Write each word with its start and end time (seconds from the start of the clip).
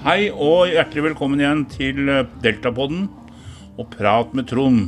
Hei 0.00 0.30
og 0.32 0.70
hjertelig 0.70 1.02
velkommen 1.10 1.42
igjen 1.42 1.66
til 1.68 2.06
eh, 2.08 2.22
Deltapodden 2.40 3.02
og 3.76 3.90
Prat 3.92 4.30
med 4.32 4.46
Trond. 4.48 4.86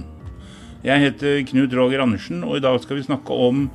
Jeg 0.81 1.03
heter 1.03 1.43
Knut 1.51 1.75
Roger 1.77 2.01
Andersen, 2.01 2.39
og 2.49 2.57
i 2.57 2.63
dag 2.65 2.79
skal 2.81 2.97
vi 2.97 3.05
snakke 3.05 3.35
om 3.37 3.67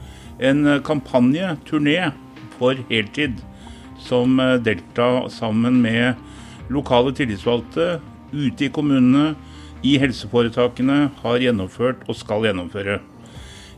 en 0.41 0.63
eh, 0.65 0.79
kampanje, 0.81 1.52
turné, 1.68 2.07
for 2.57 2.79
heltid. 2.89 3.36
Som 4.02 4.41
eh, 4.41 4.55
Delta 4.65 5.27
sammen 5.29 5.77
med 5.84 6.18
lokale 6.73 7.13
tillitsvalgte 7.13 7.99
ute 8.33 8.65
i 8.65 8.71
kommunene, 8.73 9.35
i 9.85 9.93
helseforetakene, 10.01 11.11
har 11.19 11.38
gjennomført 11.43 12.01
og 12.09 12.17
skal 12.17 12.47
gjennomføre. 12.47 12.95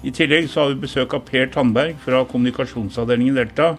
I 0.07 0.13
tillegg 0.15 0.47
så 0.47 0.61
har 0.61 0.71
vi 0.71 0.85
besøk 0.85 1.17
av 1.17 1.25
Per 1.27 1.51
Tandberg 1.51 1.99
fra 2.05 2.23
kommunikasjonsavdelingen 2.23 3.35
Delta, 3.35 3.73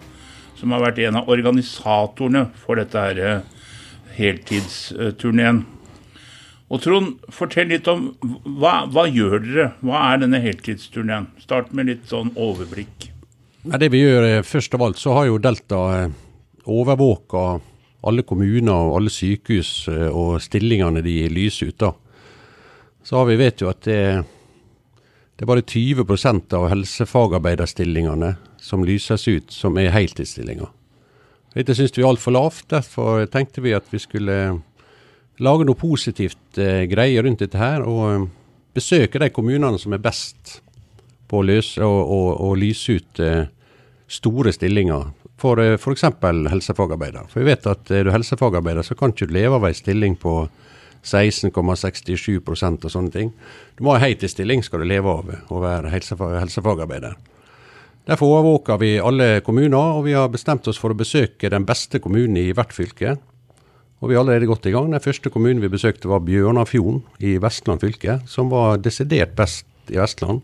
som 0.53 0.77
har 0.77 0.85
vært 0.85 1.01
en 1.01 1.17
av 1.23 1.33
organisatorene 1.33 2.45
for 2.61 2.77
dette 2.77 3.07
her 3.07 3.41
heltidsturneen. 4.15 5.63
Og 6.71 6.79
Trond, 6.79 7.17
fortell 7.35 7.67
litt 7.73 7.87
om 7.91 8.13
hva, 8.21 8.85
hva 8.87 9.03
gjør 9.11 9.41
dere? 9.43 9.65
Hva 9.83 10.05
er 10.13 10.21
denne 10.23 10.39
heltidsturneen? 10.39 11.27
Start 11.43 11.73
med 11.75 11.89
litt 11.91 12.05
sånn 12.11 12.31
overblikk. 12.39 13.09
Det 13.61 13.91
vi 13.91 14.05
gjør, 14.05 14.23
eh, 14.27 14.43
Først 14.47 14.73
av 14.73 14.85
alt 14.85 14.97
så 14.97 15.13
har 15.13 15.27
jo 15.27 15.37
Delta 15.37 15.81
eh, 15.97 16.13
overvåka 16.65 17.61
alle 18.07 18.23
kommuner 18.23 18.73
og 18.73 18.95
alle 18.97 19.11
sykehus 19.13 19.87
eh, 19.91 20.07
og 20.07 20.39
stillingene 20.41 21.03
de 21.05 21.27
lyser 21.29 21.69
ut. 21.69 21.77
da. 21.77 21.91
Så 23.03 23.17
har 23.19 23.27
vi 23.27 23.35
vet 23.35 23.61
jo 23.61 23.69
at 23.69 23.83
det, 23.83 24.23
det 25.35 25.43
er 25.43 25.51
bare 25.51 25.67
20% 25.67 26.53
av 26.57 26.69
helsefagarbeiderstillingene 26.71 28.35
som 28.61 28.85
lyses 28.85 29.27
ut, 29.27 29.51
som 29.51 29.77
er 29.77 29.91
heltidsstillinger. 29.91 30.69
Dette 31.51 31.75
syns 31.75 31.93
vi 31.97 32.03
er 32.03 32.09
altfor 32.09 32.35
lavt. 32.35 32.67
Derfor 32.71 33.25
tenkte 33.31 33.63
vi 33.63 33.75
at 33.75 33.87
vi 33.91 33.99
skulle 33.99 34.37
lage 35.41 35.65
noe 35.67 35.79
positivt 35.79 36.59
eh, 36.61 36.85
greie 36.91 37.21
rundt 37.23 37.43
dette 37.43 37.59
her. 37.59 37.83
Og 37.83 38.03
eh, 38.09 38.27
besøke 38.75 39.19
de 39.19 39.31
kommunene 39.33 39.79
som 39.81 39.95
er 39.95 40.03
best 40.03 40.61
på 41.31 41.41
å 41.41 41.47
løse 41.47 41.83
og, 41.83 42.01
og, 42.03 42.29
og 42.47 42.55
lyse 42.59 42.99
ut 42.99 43.23
eh, 43.23 43.43
store 44.11 44.53
stillinger. 44.55 45.11
For 45.41 45.59
eh, 45.59 45.77
f.eks. 45.79 46.07
helsefagarbeider. 46.53 47.27
For 47.31 47.41
vi 47.41 47.51
vet 47.51 47.67
at 47.67 47.91
er 47.91 48.07
du 48.07 48.13
helsefagarbeider, 48.15 48.85
så 48.87 48.97
kan 48.97 49.11
ikke 49.11 49.27
du 49.31 49.35
leve 49.35 49.59
av 49.59 49.67
ei 49.67 49.75
stilling 49.75 50.15
på 50.19 50.45
16,67 51.01 52.37
og 52.45 52.87
sånne 52.93 53.11
ting. 53.11 53.31
Du 53.75 53.85
må 53.85 53.95
ha 53.95 54.03
heltidsstilling 54.03 54.61
skal 54.63 54.83
du 54.83 54.89
leve 54.91 55.09
av 55.09 55.31
å 55.49 55.61
være 55.63 55.91
helsefagarbeider. 55.91 57.17
Derfor 58.05 58.31
overvåker 58.33 58.79
vi 58.81 58.95
alle 58.99 59.41
kommuner, 59.45 59.97
og 59.97 60.05
vi 60.07 60.15
har 60.17 60.31
bestemt 60.33 60.67
oss 60.67 60.79
for 60.81 60.93
å 60.93 60.97
besøke 60.97 61.51
den 61.53 61.67
beste 61.69 62.01
kommunen 62.01 62.39
i 62.41 62.49
hvert 62.55 62.73
fylke. 62.73 63.17
Og 64.01 64.09
vi 64.09 64.15
er 64.15 64.23
allerede 64.23 64.49
godt 64.49 64.65
i 64.65 64.73
gang. 64.73 64.89
Den 64.89 65.03
første 65.03 65.29
kommunen 65.29 65.61
vi 65.61 65.69
besøkte 65.69 66.09
var 66.09 66.23
Bjørnafjorden 66.25 67.03
i 67.21 67.35
Vestland 67.41 67.83
fylke, 67.83 68.17
som 68.25 68.49
var 68.49 68.81
desidert 68.81 69.35
best 69.37 69.67
i 69.93 69.99
Vestland. 70.01 70.41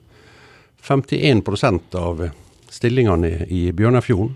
51% 0.85 1.97
av 1.97 2.21
stillingene 2.69 3.47
i 3.49 3.71
Bjørnafjorden, 3.73 4.35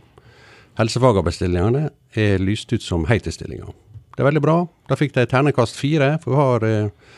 helsefagarbeidsstillingene, 0.79 1.91
er 2.17 2.41
lyst 2.41 2.73
ut 2.73 2.81
som 2.81 3.05
heltidsstillinger. 3.05 3.69
Det 4.15 4.23
er 4.23 4.27
veldig 4.31 4.43
bra. 4.43 4.57
Da 4.89 4.97
fikk 4.97 5.13
de 5.13 5.27
ternekast 5.29 5.77
fire, 5.77 6.15
for 6.23 6.33
vi 6.33 6.39
har 6.41 6.65
eh, 6.67 7.13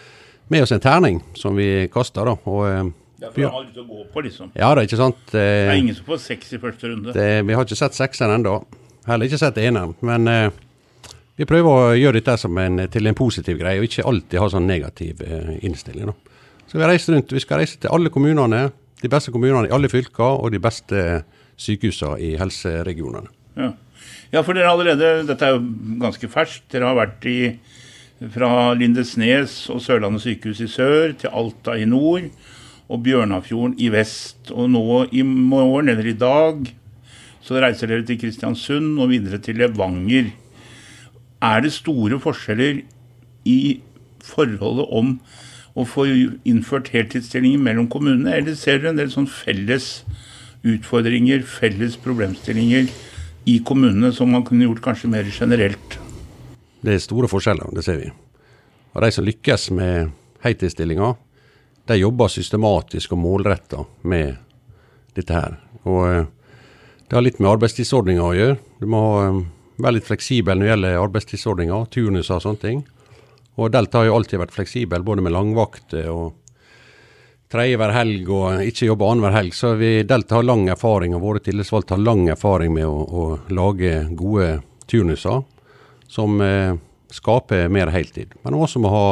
med 0.52 0.66
oss 0.66 0.76
en 0.76 0.84
terning 0.84 1.24
som 1.40 1.56
vi 1.56 1.88
kaster. 1.94 2.28
da, 2.28 2.36
og 2.44 2.68
eh, 2.68 2.92
ja, 3.23 3.31
for 3.31 3.45
han 3.45 3.53
ha 3.55 3.63
litt 3.63 3.79
å 3.79 3.85
gå 3.88 4.05
på, 4.11 4.21
liksom. 4.25 4.52
Ja, 4.57 4.73
det 4.73 4.83
er 4.83 4.89
ikke 4.89 4.99
sant. 4.99 5.23
Det 5.31 5.43
er 5.43 5.79
ingen 5.79 5.95
som 5.95 6.07
får 6.09 6.21
seks 6.25 6.53
i 6.53 6.59
første 6.61 6.91
runde. 6.91 7.16
Det, 7.16 7.27
vi 7.47 7.55
har 7.55 7.67
ikke 7.67 7.79
sett 7.79 7.95
sekseren 7.95 8.35
ennå. 8.35 8.57
Heller 9.07 9.29
ikke 9.29 9.39
sett 9.39 9.59
eneren. 9.63 9.95
Men 10.03 10.29
eh, 10.31 10.59
vi 11.39 11.47
prøver 11.49 11.69
å 11.71 11.94
gjøre 11.97 12.19
dette 12.19 12.51
en, 12.51 12.83
til 12.91 13.09
en 13.09 13.17
positiv 13.17 13.59
greie, 13.61 13.79
og 13.79 13.88
ikke 13.88 14.06
alltid 14.09 14.41
ha 14.44 14.50
sånn 14.51 14.67
negativ 14.69 15.23
eh, 15.23 15.53
innstilling. 15.63 16.12
Da. 16.12 16.41
Så 16.67 16.79
vi, 16.79 16.89
rundt, 17.16 17.35
vi 17.35 17.44
skal 17.44 17.63
reise 17.63 17.79
til 17.79 17.94
alle 17.95 18.12
kommunene, 18.13 18.66
de 19.03 19.12
beste 19.12 19.31
kommunene 19.31 19.69
i 19.69 19.75
alle 19.75 19.91
fylker, 19.91 20.44
og 20.44 20.51
de 20.51 20.62
beste 20.63 21.23
sykehusene 21.59 22.19
i 22.23 22.33
helseregionene. 22.39 23.31
Ja. 23.59 23.72
ja, 24.33 24.41
for 24.41 24.57
dere 24.57 24.72
allerede, 24.73 25.16
dette 25.29 25.47
er 25.47 25.56
jo 25.56 25.63
ganske 26.01 26.29
ferskt. 26.31 26.67
Dere 26.73 26.91
har 26.91 27.00
vært 27.00 27.28
i 27.29 27.38
fra 28.31 28.72
Lindesnes 28.78 29.66
og 29.73 29.81
Sørlandet 29.83 30.23
sykehus 30.23 30.62
i 30.63 30.69
sør 30.72 31.16
til 31.19 31.33
Alta 31.35 31.75
i 31.75 31.88
nord 31.89 32.29
og 32.91 33.03
Bjørnafjorden 33.05 33.77
i 33.81 33.89
vest. 33.94 34.51
Og 34.51 34.69
nå 34.73 34.83
i 35.11 35.23
morgen, 35.23 35.89
eller 35.89 36.09
i 36.09 36.17
dag, 36.17 36.67
så 37.44 37.59
reiser 37.59 37.91
dere 37.91 38.05
til 38.07 38.19
Kristiansund 38.21 38.99
og 39.03 39.11
videre 39.11 39.39
til 39.44 39.59
Levanger. 39.59 40.31
Er 41.44 41.63
det 41.63 41.73
store 41.75 42.19
forskjeller 42.23 42.83
i 43.49 43.59
forholdet 44.23 44.88
om 44.95 45.17
å 45.73 45.83
få 45.89 46.05
innført 46.47 46.91
heltidsstillinger 46.94 47.59
mellom 47.59 47.89
kommunene, 47.91 48.35
eller 48.38 48.55
ser 48.55 48.79
dere 48.79 48.94
en 48.94 49.01
del 49.01 49.11
sånn 49.11 49.27
felles 49.27 50.03
utfordringer, 50.63 51.44
felles 51.44 51.97
problemstillinger 52.00 52.88
i 53.50 53.57
kommunene 53.67 54.13
som 54.15 54.31
man 54.31 54.45
kunne 54.47 54.67
gjort 54.69 54.83
kanskje 54.85 55.11
mer 55.11 55.27
generelt? 55.27 55.97
Det 56.83 56.95
er 56.95 57.03
store 57.03 57.27
forskjeller, 57.31 57.73
det 57.75 57.83
ser 57.83 58.00
vi. 58.00 58.11
Og 58.94 59.01
De 59.03 59.11
som 59.11 59.25
lykkes 59.25 59.71
med 59.75 60.13
heltidsstillinger, 60.45 61.17
de 61.89 61.97
jobber 61.99 62.31
systematisk 62.31 63.16
og 63.16 63.21
målretta 63.23 63.83
med 64.07 64.38
dette 65.17 65.35
her. 65.35 65.57
Og 65.83 66.03
eh, 66.07 66.25
det 67.07 67.17
har 67.17 67.25
litt 67.25 67.41
med 67.44 67.51
arbeidstidsordninga 67.51 68.23
å 68.23 68.35
gjøre. 68.38 68.59
Du 68.79 68.88
må 68.89 69.03
eh, 69.21 69.41
være 69.83 69.99
litt 69.99 70.07
fleksibel 70.07 70.57
når 70.57 70.66
det 70.66 70.71
gjelder 70.71 71.01
arbeidstidsordninger, 71.01 71.89
turnuser 71.94 72.38
og 72.38 72.45
sånne 72.45 72.63
ting. 72.63 72.85
Og 73.59 73.73
Delta 73.73 74.01
har 74.01 74.09
jo 74.09 74.16
alltid 74.17 74.41
vært 74.41 74.55
fleksibel, 74.55 75.03
både 75.05 75.25
med 75.25 75.35
langvakter 75.35 76.07
og 76.09 76.39
tredje 77.53 77.77
hver 77.77 77.91
helg 77.94 78.29
og 78.33 78.63
ikke 78.65 78.88
jobbe 78.88 79.09
annenhver 79.09 79.35
helg. 79.35 79.53
Så 79.53 79.75
vi, 79.77 79.91
Delta 80.09 80.39
har 80.39 80.47
lang 80.47 80.65
erfaring, 80.73 81.13
og 81.13 81.21
våre 81.25 81.44
tillitsvalgte 81.44 81.97
har 81.97 82.01
lang 82.01 82.25
erfaring 82.33 82.73
med 82.73 82.88
å, 82.88 83.03
å 83.03 83.25
lage 83.53 84.07
gode 84.17 84.55
turnuser 84.89 85.44
som 86.09 86.41
eh, 86.41 86.73
skaper 87.13 87.69
mer 87.69 87.91
heltid. 87.94 88.33
Men 88.41 88.57
også 88.57 88.81
må 88.81 88.89
ha 88.94 89.05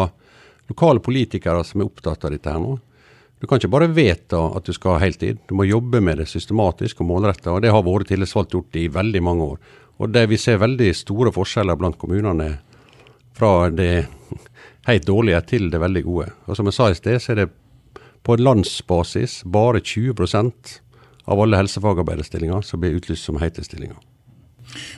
lokale 0.72 1.04
politikere 1.04 1.64
som 1.68 1.82
er 1.82 1.92
opptatt 1.92 2.26
av 2.26 2.34
dette 2.34 2.52
her 2.52 2.62
nå. 2.62 2.78
Du 3.42 3.48
kan 3.50 3.58
ikke 3.58 3.72
bare 3.74 3.90
vedta 3.90 4.40
at 4.54 4.68
du 4.68 4.74
skal 4.76 4.96
ha 4.96 5.02
heltid. 5.02 5.40
Du 5.50 5.56
må 5.58 5.66
jobbe 5.66 5.98
med 6.04 6.20
det 6.22 6.28
systematisk 6.30 7.00
og 7.02 7.10
målretta. 7.10 7.56
Det 7.60 7.72
har 7.74 7.86
våre 7.86 8.06
tillitsvalgte 8.06 8.60
gjort 8.60 8.78
i 8.78 8.84
veldig 8.94 9.22
mange 9.26 9.48
år. 9.56 9.72
Og 10.02 10.14
det 10.14 10.28
vi 10.30 10.38
ser 10.38 10.62
veldig 10.62 10.92
store 10.98 11.34
forskjeller 11.34 11.80
blant 11.80 11.98
kommunene 12.02 12.52
fra 13.38 13.72
det 13.74 14.06
helt 14.90 15.10
dårlige 15.10 15.42
til 15.50 15.72
det 15.74 15.82
veldig 15.82 16.06
gode. 16.06 16.30
Og 16.46 16.60
som 16.60 16.70
jeg 16.70 16.78
sa 16.78 16.92
i 16.92 17.00
sted, 17.00 17.18
så 17.22 17.34
er 17.34 17.42
det 17.42 17.50
på 18.22 18.38
landsbasis 18.38 19.42
bare 19.50 19.82
20% 19.82 20.78
av 21.26 21.42
alle 21.42 21.58
helsefagarbeiderstillinger 21.64 22.62
som 22.66 22.82
blir 22.82 22.98
utlyst 23.02 23.26
som 23.26 23.42
heltidsstillinger. 23.42 23.98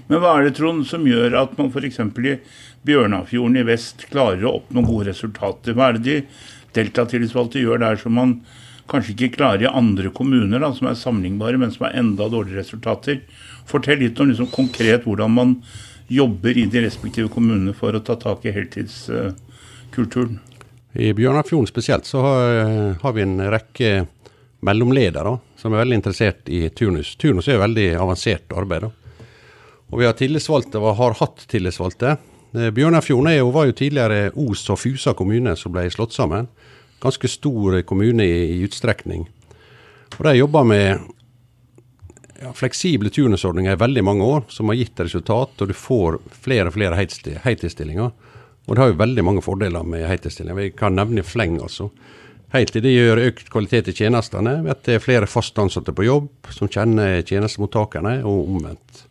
Men 0.07 0.21
hva 0.21 0.35
er 0.37 0.47
det, 0.47 0.57
Trond, 0.57 0.85
som 0.89 1.05
gjør 1.07 1.37
at 1.39 1.55
man 1.57 1.71
f.eks. 1.71 1.99
i 1.99 2.35
Bjørnafjorden 2.87 3.59
i 3.61 3.65
vest 3.67 4.05
klarer 4.11 4.45
å 4.45 4.57
oppnå 4.59 4.83
gode 4.87 5.09
resultater? 5.11 5.77
Hva 5.77 5.89
er 5.89 5.99
det 5.99 6.03
de 6.07 6.17
deltatillitsvalgte 6.77 7.63
gjør 7.63 7.81
der 7.83 7.99
som 8.01 8.15
man 8.17 8.37
kanskje 8.91 9.13
ikke 9.13 9.37
klarer 9.37 9.63
i 9.63 9.71
andre 9.71 10.11
kommuner, 10.13 10.59
da, 10.59 10.73
som 10.75 10.89
er 10.89 10.99
sammenlignbare, 10.99 11.59
men 11.61 11.71
som 11.71 11.87
har 11.87 11.97
enda 11.99 12.27
dårligere 12.29 12.61
resultater? 12.63 13.21
Fortell 13.69 14.01
litt 14.03 14.19
om 14.19 14.31
liksom, 14.31 14.51
konkret 14.53 15.07
hvordan 15.07 15.31
man 15.33 15.55
jobber 16.11 16.57
i 16.57 16.65
de 16.69 16.83
respektive 16.83 17.31
kommunene 17.31 17.73
for 17.77 17.95
å 17.95 18.03
ta 18.03 18.17
tak 18.19 18.43
i 18.45 18.53
heltidskulturen. 18.53 20.41
I 20.93 21.13
Bjørnafjorden 21.17 21.67
spesielt 21.71 22.05
så 22.05 22.21
har, 23.01 23.13
vi 23.15 23.23
en 23.23 23.39
rekke 23.49 24.03
mellomledere 24.63 25.37
som 25.57 25.73
er 25.73 25.81
veldig 25.81 25.97
interessert 25.97 26.51
i 26.51 26.67
turnus. 26.75 27.15
Turnus 27.17 27.47
er 27.49 27.63
veldig 27.63 27.87
avansert 27.97 28.53
arbeid. 28.53 28.85
da. 28.85 29.02
Og 29.93 29.99
vi 30.01 30.07
har 30.09 30.15
tillitsvalgte, 30.17 30.81
og 30.81 30.97
har 30.97 31.13
hatt 31.19 31.43
tillitsvalgte. 31.51 32.15
Bjørnar 32.53 32.73
Bjørnafjorden 32.73 33.51
var 33.53 33.67
jo 33.69 33.75
tidligere 33.77 34.31
Os 34.33 34.63
og 34.73 34.79
Fusa 34.81 35.13
kommune 35.17 35.53
som 35.57 35.73
ble 35.73 35.85
slått 35.93 36.15
sammen. 36.17 36.47
Ganske 37.01 37.29
stor 37.29 37.79
kommune 37.85 38.25
i, 38.25 38.39
i 38.55 38.63
utstrekning. 38.65 39.27
Og 40.17 40.23
De 40.25 40.33
jobba 40.37 40.63
med 40.65 41.05
ja, 42.41 42.51
fleksible 42.57 43.13
turnusordninger 43.13 43.77
i 43.77 43.81
veldig 43.83 44.03
mange 44.05 44.25
år, 44.25 44.43
som 44.49 44.69
har 44.69 44.81
gitt 44.81 45.05
resultat. 45.05 45.61
Og 45.61 45.69
du 45.69 45.77
får 45.77 46.19
flere 46.41 46.69
og 46.69 46.77
flere 46.77 46.97
heltidsstillinger. 46.97 48.11
Og 48.65 48.75
det 48.75 48.81
har 48.81 48.91
jo 48.93 48.99
veldig 49.01 49.29
mange 49.29 49.45
fordeler 49.45 49.85
med 49.85 50.07
heltidsstillinger. 50.09 50.57
Vi 50.57 50.75
kan 50.77 50.97
nevne 50.97 51.25
fleng, 51.25 51.59
altså. 51.61 51.91
Heltid 52.53 52.85
gjør 52.85 53.27
økt 53.27 53.49
kvalitet 53.49 53.89
i 53.89 53.97
tjenestene 53.97 54.59
ved 54.61 54.75
at 54.75 54.85
det 54.85 54.99
er 54.99 55.05
flere 55.05 55.29
fast 55.29 55.57
ansatte 55.57 55.93
på 55.93 56.05
jobb 56.05 56.53
som 56.53 56.69
kjenner 56.69 57.21
tjenestemottakerne, 57.25 58.19
og 58.29 58.53
omvendt. 58.57 59.07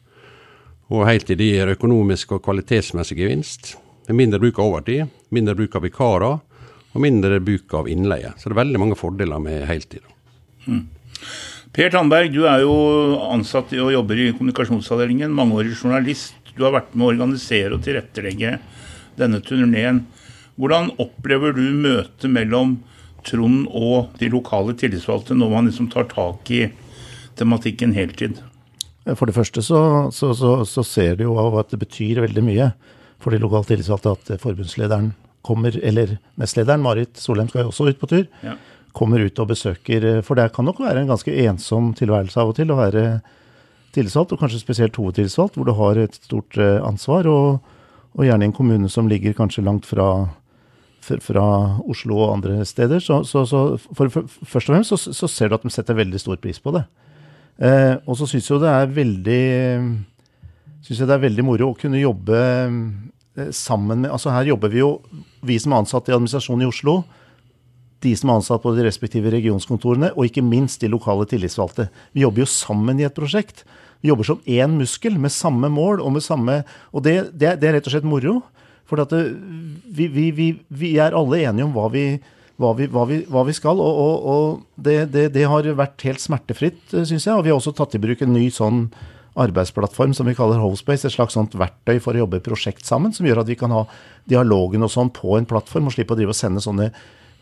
Og 0.90 1.06
heltid 1.06 1.40
gir 1.40 1.70
økonomisk 1.72 2.34
og 2.36 2.42
kvalitetsmessig 2.44 3.18
gevinst. 3.20 3.76
Mindre 4.12 4.40
bruk 4.42 4.58
av 4.58 4.72
overtid, 4.72 5.12
mindre 5.30 5.54
bruk 5.56 5.76
av 5.78 5.86
vikarer 5.86 6.40
og 6.92 7.00
mindre 7.00 7.38
bruk 7.40 7.72
av 7.78 7.88
innleie. 7.88 8.34
Så 8.36 8.48
det 8.50 8.56
er 8.56 8.62
veldig 8.64 8.82
mange 8.82 8.98
fordeler 8.98 9.40
med 9.40 9.64
heltid. 9.68 10.04
Mm. 10.66 10.84
Per 11.72 11.88
Tandberg, 11.94 12.28
du 12.34 12.42
er 12.44 12.64
jo 12.66 12.74
ansatt 13.32 13.72
og 13.80 13.94
jobber 13.94 14.18
i 14.20 14.32
kommunikasjonsavdelingen, 14.36 15.32
mangeårig 15.32 15.72
journalist. 15.78 16.36
Du 16.52 16.66
har 16.66 16.74
vært 16.74 16.92
med 16.92 17.06
å 17.06 17.12
organisere 17.14 17.78
og 17.78 17.84
tilrettelegge 17.86 18.58
denne 19.16 19.40
turneen. 19.40 20.02
Hvordan 20.60 20.90
opplever 21.00 21.56
du 21.56 21.64
møtet 21.72 22.28
mellom 22.28 22.82
Trond 23.24 23.68
og 23.70 24.18
de 24.18 24.28
lokale 24.28 24.74
tillitsvalgte 24.76 25.36
når 25.38 25.52
man 25.54 25.70
liksom 25.70 25.88
tar 25.92 26.10
tak 26.10 26.50
i 26.52 26.66
tematikken 27.38 27.94
heltid? 27.96 28.42
For 29.04 29.26
det 29.26 29.34
første 29.34 29.62
så, 29.66 29.80
så, 30.14 30.30
så, 30.38 30.52
så 30.68 30.84
ser 30.86 31.16
du 31.18 31.24
jo 31.26 31.36
av 31.42 31.56
at 31.58 31.72
det 31.72 31.80
betyr 31.82 32.22
veldig 32.22 32.44
mye 32.46 32.68
for 33.22 33.34
de 33.34 33.40
lokale 33.42 33.66
tillitsvalgte 33.68 34.14
at 34.14 34.42
forbundslederen 34.42 35.12
kommer, 35.46 35.74
eller 35.82 36.16
nestlederen 36.38 36.82
Marit 36.82 37.18
Solheim 37.18 37.50
skal 37.50 37.64
jo 37.64 37.72
også 37.72 37.88
ut 37.90 37.98
på 37.98 38.08
tur, 38.10 38.26
ja. 38.46 38.56
kommer 38.94 39.22
ut 39.22 39.38
og 39.42 39.50
besøker. 39.50 40.06
For 40.26 40.38
det 40.38 40.52
kan 40.54 40.66
nok 40.68 40.82
være 40.82 41.02
en 41.02 41.10
ganske 41.10 41.34
ensom 41.46 41.92
tilværelse 41.98 42.38
av 42.42 42.52
og 42.52 42.58
til 42.58 42.70
å 42.70 42.78
være 42.78 43.06
tillitsvalgt, 43.92 44.34
og 44.34 44.42
kanskje 44.42 44.62
spesielt 44.62 44.96
hovedtillitsvalgt, 44.96 45.58
hvor 45.58 45.68
du 45.68 45.74
har 45.76 46.00
et 46.00 46.16
stort 46.16 46.56
eh, 46.60 46.78
ansvar. 46.86 47.28
Og, 47.28 47.74
og 48.12 48.26
gjerne 48.26 48.46
i 48.46 48.50
en 48.50 48.56
kommune 48.56 48.90
som 48.92 49.10
ligger 49.10 49.36
kanskje 49.36 49.64
langt 49.66 49.88
fra, 49.88 50.08
fra 51.02 51.44
Oslo 51.90 52.18
og 52.22 52.36
andre 52.38 52.64
steder. 52.68 53.02
Så, 53.04 53.22
så, 53.28 53.44
så 53.48 53.64
for, 53.92 54.08
for, 54.12 54.28
først 54.28 54.70
og 54.70 54.76
fremst 54.76 54.94
så, 54.94 55.00
så, 55.12 55.30
ser 55.30 55.50
du 55.50 55.58
at 55.58 55.66
de 55.66 55.72
setter 55.74 55.98
veldig 55.98 56.20
stor 56.22 56.40
pris 56.42 56.60
på 56.62 56.74
det. 56.76 56.86
Eh, 57.58 57.94
og 58.06 58.16
så 58.18 58.28
syns 58.28 58.48
jeg 58.48 58.62
det 58.62 58.70
er 58.72 58.94
veldig 58.96 59.42
synes 60.82 61.02
jeg 61.02 61.08
det 61.08 61.14
er 61.14 61.26
veldig 61.26 61.44
moro 61.46 61.70
å 61.70 61.78
kunne 61.78 62.00
jobbe 62.00 62.38
eh, 62.38 63.50
sammen 63.54 64.02
med 64.02 64.10
Altså 64.10 64.32
her 64.34 64.48
jobber 64.50 64.72
vi 64.72 64.80
jo, 64.80 64.94
vi 65.46 65.58
som 65.62 65.74
er 65.74 65.82
ansatt 65.84 66.08
i 66.10 66.16
administrasjonen 66.16 66.66
i 66.66 66.70
Oslo, 66.70 67.02
de 68.02 68.14
som 68.18 68.32
er 68.32 68.40
ansatt 68.40 68.64
på 68.64 68.72
de 68.74 68.86
respektive 68.86 69.30
regionskontorene, 69.30 70.10
og 70.16 70.26
ikke 70.26 70.42
minst 70.44 70.82
de 70.82 70.90
lokale 70.90 71.26
tillitsvalgte. 71.30 71.86
Vi 72.16 72.24
jobber 72.24 72.42
jo 72.42 72.50
sammen 72.50 72.98
i 72.98 73.06
et 73.06 73.14
prosjekt. 73.14 73.62
Vi 74.02 74.10
jobber 74.10 74.26
som 74.26 74.42
én 74.50 74.74
muskel 74.74 75.20
med 75.22 75.30
samme 75.30 75.70
mål 75.70 76.02
og 76.02 76.16
med 76.16 76.24
samme 76.24 76.62
Og 76.90 77.04
det, 77.06 77.30
det, 77.38 77.60
det 77.62 77.68
er 77.68 77.78
rett 77.78 77.86
og 77.86 77.94
slett 77.94 78.08
moro. 78.08 78.40
For 78.90 78.98
det, 78.98 79.20
vi, 79.86 80.08
vi, 80.10 80.30
vi, 80.34 80.48
vi, 80.68 80.96
er 80.98 81.14
alle 81.14 81.44
enige 81.46 81.68
om 81.68 81.76
hva 81.76 81.86
vi, 81.94 82.18
hva 82.60 82.74
hva 82.76 83.06
hva 83.06 83.54
skal. 83.56 83.80
Og, 83.80 84.02
og, 84.04 84.28
og 84.34 84.84
det, 84.84 85.08
det, 85.12 85.46
har 85.48 85.66
vært 85.78 86.04
helt 86.08 86.22
smertefritt, 86.22 86.82
syns 86.92 87.26
jeg. 87.26 87.34
Og 87.34 87.44
vi 87.46 87.52
har 87.52 87.58
også 87.58 87.74
tatt 87.76 87.96
i 87.96 88.02
bruk 88.02 88.22
en 88.24 88.34
ny 88.34 88.48
sånn 88.52 88.86
arbeidsplattform 89.42 90.12
som 90.14 90.28
vi 90.28 90.36
kaller 90.36 90.60
Hospace. 90.60 91.06
Et 91.08 91.14
slags 91.14 91.36
sånt 91.38 91.56
verktøy 91.56 91.98
for 92.04 92.14
å 92.14 92.24
jobbe 92.24 92.42
prosjekt 92.44 92.86
sammen, 92.88 93.14
som 93.16 93.26
gjør 93.26 93.42
at 93.42 93.50
vi 93.50 93.58
kan 93.58 93.72
ha 93.72 93.86
dialogen 94.28 94.84
og 94.84 94.92
sånn 94.92 95.12
på 95.14 95.38
en 95.38 95.48
plattform, 95.48 95.88
og 95.88 95.96
slippe 95.96 96.14
å 96.14 96.20
drive 96.20 96.34
og 96.34 96.38
sende 96.38 96.62
sånne 96.64 96.90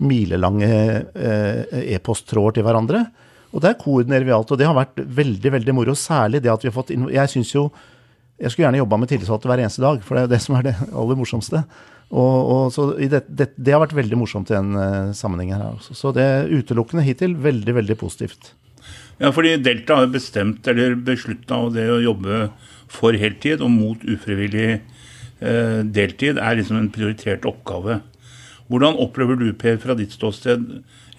milelange 0.00 0.70
eh, 0.70 1.80
e-posttråder 1.96 2.60
til 2.60 2.66
hverandre. 2.66 3.04
Og 3.50 3.62
der 3.64 3.78
koordinerer 3.78 4.26
vi 4.26 4.34
alt. 4.34 4.52
Og 4.52 4.60
det 4.60 4.68
har 4.68 4.78
vært 4.78 5.00
veldig 5.02 5.54
veldig 5.58 5.76
moro. 5.76 5.96
Særlig 5.98 6.42
det 6.44 6.52
at 6.52 6.62
vi 6.64 6.70
har 6.70 6.76
fått 6.76 6.92
Jeg 6.94 7.32
syns 7.32 7.50
jo 7.50 7.66
Jeg 8.40 8.52
skulle 8.52 8.68
gjerne 8.68 8.80
jobba 8.80 8.96
med 8.96 9.10
tillitsvalgte 9.10 9.50
hver 9.50 9.60
eneste 9.60 9.82
dag, 9.82 9.98
for 10.06 10.16
det 10.16 10.22
er 10.22 10.28
jo 10.28 10.32
det 10.32 10.42
som 10.46 10.54
er 10.56 10.68
det 10.70 10.76
aller 10.88 11.18
morsomste. 11.18 11.64
Og, 12.10 12.38
og 12.50 12.72
så 12.74 12.88
det, 12.98 13.22
det, 13.28 13.52
det, 13.54 13.72
har 13.72 13.84
vært 13.84 13.94
veldig 13.94 14.18
morsomt 14.18 14.50
i 14.50 14.56
den 14.56 14.74
uh, 14.74 15.12
sammenhengen 15.14 15.60
her. 15.60 15.76
Også. 15.78 15.94
Så 15.94 16.10
det 16.16 16.26
utelukkende 16.50 17.04
hittil 17.06 17.36
veldig, 17.38 17.76
veldig 17.78 17.96
positivt. 18.00 18.52
Ja, 19.20 19.30
fordi 19.36 19.54
Delta 19.60 20.00
har 20.00 20.10
bestemt 20.10 20.66
eller 20.70 20.96
beslutta 21.06 21.60
det 21.74 21.86
å 21.92 22.00
jobbe 22.02 22.46
for 22.90 23.14
heltid 23.20 23.60
og 23.62 23.70
mot 23.74 24.06
ufrivillig 24.08 24.80
eh, 25.44 25.80
deltid 25.84 26.40
er 26.40 26.56
liksom 26.58 26.78
en 26.78 26.88
prioritert 26.94 27.44
oppgave. 27.48 28.00
Hvordan 28.70 28.98
opplever 29.02 29.36
du, 29.36 29.50
Per, 29.58 29.76
fra 29.82 29.96
ditt 29.98 30.14
ståsted, 30.14 30.64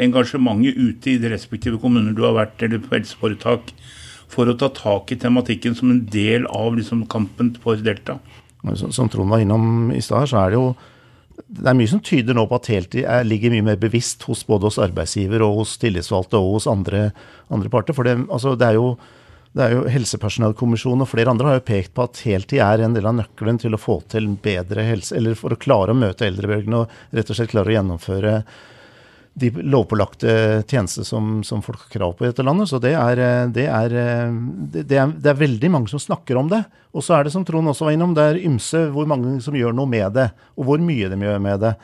engasjementet 0.01 0.79
ute 0.79 1.13
i 1.13 1.17
de 1.21 1.31
respektive 1.33 1.79
kommuner 1.81 2.15
du 2.17 2.23
har 2.25 2.37
vært, 2.37 2.63
eller 2.63 2.81
på 2.81 2.95
helseforetak, 2.95 3.73
for 4.31 4.47
å 4.47 4.55
ta 4.55 4.71
tak 4.71 5.11
i 5.11 5.19
tematikken 5.19 5.75
som 5.75 5.91
en 5.91 6.05
del 6.09 6.47
av 6.49 6.77
liksom, 6.79 7.03
kampen 7.11 7.53
for 7.61 7.79
Delta? 7.83 8.17
Som 8.77 9.09
Trond 9.09 9.31
var 9.31 9.41
innom 9.41 9.91
i 9.95 10.01
stad, 10.03 10.29
så 10.29 10.43
er 10.43 10.51
det 10.51 10.59
jo 10.59 10.65
det 11.41 11.69
er 11.71 11.77
mye 11.77 11.89
som 11.89 12.01
tyder 12.03 12.35
nå 12.37 12.43
på 12.47 12.57
at 12.59 12.67
heltid 12.69 13.05
er, 13.07 13.25
ligger 13.25 13.53
mye 13.53 13.65
mer 13.71 13.79
bevisst 13.81 14.23
hos 14.27 14.43
både 14.47 14.67
hos 14.69 14.77
arbeidsgiver 14.81 15.41
og 15.45 15.61
hos 15.61 15.73
tillitsvalgte 15.81 16.37
og 16.37 16.57
hos 16.57 16.67
andre, 16.69 17.07
andre 17.53 17.71
parter. 17.71 17.97
For 17.97 18.07
det, 18.07 18.17
altså, 18.29 18.53
det 18.59 18.67
er 18.69 18.77
jo 18.77 18.93
det 19.51 19.65
er 19.65 19.73
jo 19.75 19.87
Helsepersonellkommisjonen 19.91 21.03
og 21.03 21.09
flere 21.11 21.31
andre 21.33 21.49
har 21.49 21.57
jo 21.57 21.65
pekt 21.67 21.91
på 21.95 22.05
at 22.05 22.21
heltid 22.23 22.61
er 22.63 22.85
en 22.85 22.93
del 22.95 23.07
av 23.09 23.17
nøkkelen 23.17 23.57
til 23.59 23.75
å 23.75 23.79
få 23.81 23.97
til 24.11 24.29
bedre 24.39 24.85
helse, 24.87 25.15
eller 25.17 25.35
for 25.35 25.51
å 25.51 25.59
klare 25.59 25.91
å 25.91 25.97
møte 25.97 26.23
eldrebølgene 26.23 26.85
og 26.85 26.93
rett 27.11 27.33
og 27.33 27.35
slett 27.35 27.51
klare 27.51 27.73
å 27.73 27.75
gjennomføre 27.75 28.35
de 29.33 29.49
lovpålagte 29.63 30.31
tjenester 30.67 31.05
som, 31.07 31.39
som, 31.47 31.61
folk 31.63 31.85
har 31.85 31.93
krav 31.93 32.13
på 32.17 32.25
i 32.25 32.31
dette 32.31 32.43
landet. 32.43 32.67
Så 32.69 32.81
det 32.83 32.91
er, 32.99 33.21
det, 33.55 33.67
er, 33.71 33.95
det, 34.73 34.83
er, 34.91 35.13
det 35.15 35.31
er, 35.31 35.39
veldig 35.39 35.71
mange 35.71 35.91
som 35.91 36.01
snakker 36.03 36.39
om 36.41 36.49
det. 36.51 36.63
Og 36.91 37.05
så 37.05 37.15
er 37.15 37.25
det, 37.25 37.33
som 37.35 37.45
Trond 37.47 37.71
også 37.71 37.87
var 37.87 37.95
innom, 37.95 38.15
det 38.17 38.25
er 38.27 38.41
ymse 38.43 38.83
hvor 38.91 39.07
mange 39.07 39.37
som 39.43 39.55
gjør 39.55 39.75
noe 39.77 39.89
med 39.89 40.11
det, 40.17 40.27
og 40.59 40.67
hvor 40.67 40.83
mye 40.83 41.07
de 41.11 41.21
gjør 41.23 41.39
med 41.43 41.63
det. 41.63 41.75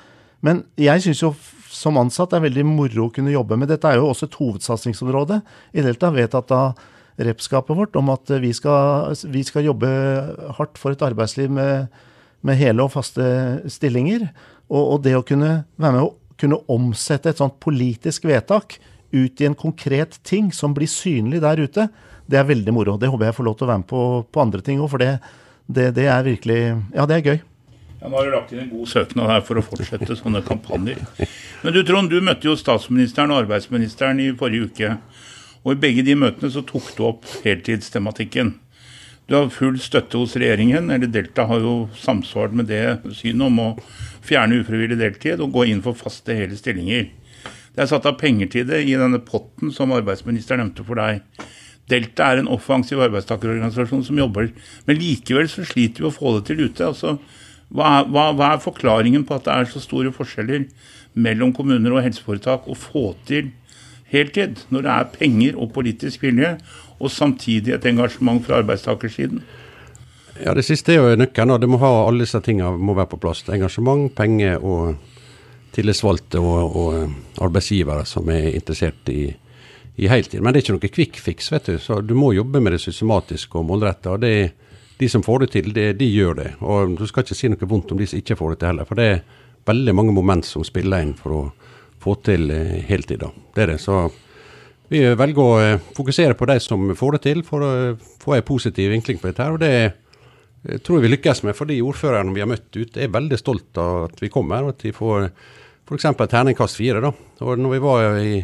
Men 0.44 0.66
jeg 0.80 1.06
syns 1.06 1.24
jo 1.24 1.32
som 1.78 1.98
ansatt 2.00 2.32
det 2.32 2.40
er 2.40 2.48
veldig 2.48 2.68
moro 2.68 3.08
å 3.08 3.14
kunne 3.14 3.34
jobbe 3.34 3.58
med. 3.60 3.70
Dette 3.72 3.90
er 3.90 4.00
jo 4.00 4.10
også 4.12 4.28
et 4.28 4.38
hovedsatsingsområde 4.40 5.42
i 5.78 5.84
Delta. 5.86 6.12
At 6.12 6.52
da 6.52 6.62
repskapet 7.18 7.78
vårt 7.78 7.98
om 7.98 8.12
at 8.14 8.30
vi 8.42 8.52
skal, 8.54 9.16
vi 9.34 9.44
skal 9.46 9.66
jobbe 9.66 9.90
hardt 10.60 10.78
for 10.80 10.94
et 10.94 11.04
arbeidsliv 11.06 11.52
med, 11.54 11.88
med 12.46 12.60
hele 12.60 12.86
og 12.86 12.94
faste 12.94 13.26
stillinger. 13.72 14.28
Og, 14.68 14.82
og, 14.82 14.98
det 15.06 15.16
å 15.18 15.26
kunne 15.26 15.62
være 15.80 15.96
med 15.96 16.06
å 16.06 16.14
kunne 16.40 16.60
omsette 16.72 17.32
et 17.32 17.42
sånt 17.42 17.58
politisk 17.64 18.28
vedtak 18.30 18.78
ut 19.12 19.42
i 19.42 19.48
en 19.48 19.56
konkret 19.56 20.18
ting 20.28 20.52
som 20.54 20.74
blir 20.76 20.90
synlig 20.92 21.42
der 21.44 21.62
ute, 21.64 21.88
det 22.28 22.40
er 22.40 22.48
veldig 22.48 22.74
moro. 22.76 22.98
Det 23.00 23.10
håper 23.10 23.30
jeg 23.30 23.38
får 23.38 23.48
lov 23.48 23.58
til 23.58 23.68
å 23.68 23.72
være 23.72 23.84
med 23.84 23.90
på, 23.90 24.02
på 24.32 24.44
andre 24.44 24.64
ting 24.66 24.82
òg, 24.84 24.90
for 24.92 25.04
det, 25.04 25.14
det, 25.68 25.94
det, 25.96 26.10
er 26.12 26.26
virkelig 26.28 26.60
Ja, 26.96 27.08
det 27.08 27.20
er 27.20 27.32
gøy. 27.32 27.40
Ja, 27.98 28.12
Nå 28.12 28.20
har 28.20 28.28
du 28.28 28.36
lagt 28.36 28.52
inn 28.54 28.62
en 28.66 28.74
god 28.74 28.92
søknad 28.92 29.32
her 29.32 29.42
for 29.48 29.58
å 29.58 29.66
fortsette 29.66 30.20
sånne 30.20 30.44
kampanjer. 30.46 31.00
Men 31.64 31.74
du 31.74 31.82
Trond, 31.88 32.12
du 32.12 32.22
møtte 32.22 32.50
jo 32.50 32.58
statsministeren 32.60 33.34
og 33.34 33.46
arbeidsministeren 33.46 34.22
i 34.22 34.30
forrige 34.38 34.70
uke. 34.70 34.92
Og 35.64 35.74
I 35.74 35.82
begge 35.88 36.06
de 36.06 36.14
møtene 36.20 36.52
så 36.54 36.62
tok 36.68 36.92
du 36.96 37.02
opp 37.08 37.26
heltidstematikken. 37.44 38.54
Du 39.28 39.36
har 39.36 39.50
full 39.52 39.76
støtte 39.84 40.20
hos 40.22 40.38
regjeringen, 40.40 40.92
eller 40.94 41.10
Delta 41.12 41.44
har 41.50 41.60
jo 41.60 41.74
samsvart 42.00 42.54
med 42.56 42.70
det 42.70 42.84
synet 43.18 43.50
om 43.50 43.58
å 43.60 43.66
fjerne 44.28 44.62
ufrivillig 44.62 45.00
deltid 45.00 45.42
og 45.44 45.54
gå 45.56 45.68
inn 45.72 45.84
for 45.86 45.98
faste 45.98 46.36
hele 46.36 46.58
stillinger. 46.60 47.08
Det 47.78 47.84
er 47.84 47.90
satt 47.92 48.08
av 48.10 48.18
penger 48.20 48.50
til 48.52 48.66
det 48.70 48.82
i 48.88 48.96
denne 48.98 49.22
potten 49.24 49.72
som 49.74 49.94
arbeidsministeren 49.94 50.64
nevnte 50.64 50.86
for 50.88 51.00
deg. 51.00 51.22
Delta 51.88 52.32
er 52.32 52.42
en 52.42 52.50
offensiv 52.52 53.00
arbeidstakerorganisasjon 53.06 54.02
som 54.04 54.18
jobber, 54.20 54.50
men 54.88 54.98
likevel 55.00 55.48
så 55.52 55.64
sliter 55.68 56.04
vi 56.04 56.10
å 56.10 56.16
få 56.16 56.34
det 56.36 56.48
til 56.50 56.66
ute. 56.66 56.90
Altså, 56.90 57.16
hva, 57.70 58.02
hva, 58.10 58.32
hva 58.36 58.50
er 58.56 58.64
forklaringen 58.64 59.24
på 59.28 59.38
at 59.38 59.46
det 59.46 59.54
er 59.54 59.70
så 59.72 59.84
store 59.84 60.12
forskjeller 60.16 60.66
mellom 61.18 61.54
kommuner 61.56 61.96
og 61.96 62.04
helseforetak 62.04 62.68
å 62.68 62.76
få 62.76 63.12
til 63.30 63.54
heltid, 64.12 64.64
når 64.74 64.84
det 64.84 64.94
er 64.96 65.14
penger 65.14 65.62
og 65.62 65.72
politisk 65.76 66.26
vilje, 66.26 66.56
og 66.98 67.14
samtidig 67.14 67.76
et 67.76 67.88
engasjement 67.88 68.44
fra 68.44 68.60
arbeidstakersiden? 68.64 69.44
Ja, 70.44 70.54
Det 70.54 70.64
siste 70.66 70.94
er 70.94 71.02
jo 71.02 71.16
nøkkelen. 71.18 71.60
Det 71.62 71.70
må 71.70 71.80
ha 71.82 71.92
Alle 72.08 72.26
disse 72.26 72.42
tingene 72.42 72.78
må 72.78 72.94
være 72.98 73.12
på 73.14 73.20
plass. 73.22 73.44
Engasjement, 73.50 74.14
penger 74.16 74.62
og 74.64 74.96
tillitsvalgte 75.74 76.40
og, 76.40 76.78
og, 76.78 77.18
arbeidsgivere 77.44 78.06
som 78.06 78.30
er 78.34 78.54
interessert 78.56 79.10
i, 79.14 79.28
i 79.96 80.08
heltid. 80.10 80.42
Men 80.42 80.54
det 80.54 80.62
er 80.62 80.66
ikke 80.66 80.78
noe 80.78 80.94
quick 80.94 81.20
fix. 81.22 81.52
vet 81.52 81.66
Du 81.66 81.80
så 81.80 82.02
du 82.02 82.16
må 82.16 82.34
jobbe 82.34 82.62
med 82.62 82.74
det 82.74 82.82
systematisk 82.82 83.56
og 83.56 83.66
målretta. 83.66 84.18
De 84.18 85.10
som 85.10 85.24
får 85.24 85.40
det 85.40 85.50
til, 85.54 85.74
det, 85.74 85.92
de 86.00 86.06
gjør 86.06 86.40
det. 86.42 86.52
Og 86.62 86.98
Du 86.98 87.06
skal 87.08 87.26
ikke 87.26 87.38
si 87.38 87.50
noe 87.50 87.70
vondt 87.70 87.92
om 87.92 87.98
de 87.98 88.08
som 88.08 88.18
ikke 88.18 88.38
får 88.38 88.56
det 88.56 88.60
til 88.60 88.72
heller. 88.72 88.86
For 88.86 88.96
det 88.96 89.10
er 89.12 89.24
veldig 89.68 89.96
mange 89.96 90.16
moment 90.16 90.46
som 90.46 90.64
spiller 90.66 91.04
inn 91.04 91.14
for 91.18 91.36
å 91.36 91.44
få 92.02 92.16
til 92.24 92.50
eh, 92.52 92.82
heltid. 92.88 93.20
da. 93.20 93.30
Det 93.54 93.64
er 93.64 93.74
det. 93.74 93.82
Så 93.84 94.08
vi 94.90 95.04
velger 95.20 95.44
å 95.44 95.62
eh, 95.62 95.80
fokusere 95.98 96.38
på 96.40 96.48
de 96.48 96.60
som 96.64 96.94
får 96.96 97.18
det 97.18 97.22
til, 97.26 97.44
for 97.44 97.66
å 97.66 97.72
få 98.22 98.38
en 98.38 98.46
positiv 98.48 98.94
vinkling 98.94 99.20
på 99.20 99.30
dette. 99.30 99.44
her, 99.44 99.58
og 99.58 99.60
det 99.60 100.07
jeg 100.68 100.84
tror 100.84 101.04
vi 101.04 101.12
lykkes 101.12 101.44
med, 101.48 101.56
fordi 101.56 101.80
ordførerne 101.86 102.34
vi 102.36 102.44
har 102.44 102.50
møtt 102.52 102.76
ute 102.76 103.04
er 103.04 103.14
veldig 103.14 103.40
stolt 103.40 103.80
av 103.80 104.10
at 104.10 104.22
vi 104.22 104.32
kommer. 104.34 104.66
og 104.66 104.76
At 104.76 104.84
de 104.84 104.92
får 104.96 105.30
f.eks. 105.88 106.08
terningkast 106.28 106.80
fire. 106.80 107.02
da. 107.02 107.14
Og 107.46 107.60
når 107.60 107.76
vi 107.76 107.84
var 107.84 108.18
i 108.20 108.42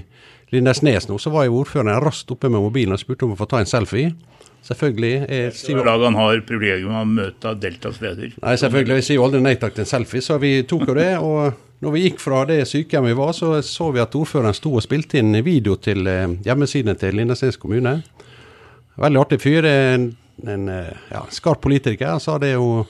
Lindesnes 0.53 1.09
nå, 1.09 1.17
så 1.19 1.33
var 1.33 1.49
jo 1.49 1.59
ordføreren 1.63 1.99
raskt 2.03 2.31
oppe 2.31 2.51
med 2.51 2.63
mobilen 2.63 2.95
og 2.95 3.01
spurte 3.01 3.27
om 3.27 3.35
å 3.35 3.39
få 3.39 3.49
ta 3.49 3.59
en 3.59 3.69
selfie. 3.69 4.13
Selvfølgelig. 4.63 5.25
Jeg 5.27 5.51
sier 5.59 5.81
jo 5.81 5.83
han 6.05 6.15
har 6.15 6.39
privilegium 6.47 6.95
å 6.95 7.03
møte 7.03 7.51
Deltas 7.59 7.99
leder. 7.99 8.31
Nei, 8.39 8.55
selvfølgelig. 8.61 9.01
Vi 9.01 9.07
sier 9.09 9.19
jo 9.19 9.25
aldri 9.27 9.43
nei 9.43 9.57
takk 9.59 9.75
til 9.75 9.83
en 9.83 9.91
selfie, 9.91 10.23
så 10.23 10.39
vi 10.39 10.55
tok 10.63 10.87
jo 10.87 10.95
det. 10.95 11.11
og 11.19 11.59
når 11.83 11.91
vi 11.91 12.05
gikk 12.05 12.21
fra 12.23 12.45
det 12.47 12.61
sykehjemmet 12.69 13.11
vi 13.11 13.19
var, 13.19 13.33
så 13.35 13.57
så 13.59 13.89
vi 13.91 13.99
at 13.99 14.15
ordføreren 14.15 14.55
sto 14.55 14.71
og 14.71 14.85
spilte 14.85 15.19
inn 15.19 15.35
video 15.43 15.75
til 15.75 16.07
eh, 16.07 16.37
hjemmesiden 16.45 16.95
til 16.95 17.19
Lindesnes 17.19 17.59
kommune. 17.59 17.97
Veldig 18.95 19.19
artig 19.19 19.41
fyr. 19.43 19.67
En, 20.47 20.67
eh, 20.69 20.91
ja, 21.11 21.23
skarp 21.31 21.61
politiker. 21.63 22.07
Han 22.15 22.23
sa 22.23 22.37
det 22.41 22.53
er 22.53 22.59
jo 22.59 22.85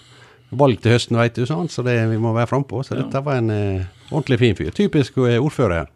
valg 0.53 0.81
til 0.81 0.93
høsten, 0.93 1.17
veit 1.17 1.35
du, 1.37 1.45
sant? 1.49 1.73
så 1.73 1.85
det, 1.85 1.95
vi 2.11 2.19
må 2.21 2.33
være 2.35 2.49
frampå. 2.49 2.83
Så 2.85 2.95
ja. 2.95 3.03
dette 3.03 3.21
var 3.25 3.41
en 3.41 3.49
uh, 3.53 3.85
ordentlig 4.11 4.39
fin 4.41 4.57
fyr. 4.57 4.71
Typisk 4.75 5.17
uh, 5.21 5.37
ordfører. 5.41 5.89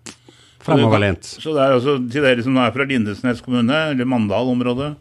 Fremoverlent. 0.65 1.25
Så 1.25 1.53
det 1.55 1.63
er 1.63 1.75
altså 1.77 1.97
til 2.11 2.25
dere 2.25 2.43
som 2.45 2.57
er 2.59 2.73
fra 2.75 2.87
Lindesnes 2.89 3.43
kommune, 3.45 3.77
eller 3.93 4.09
Mandal-området, 4.09 4.95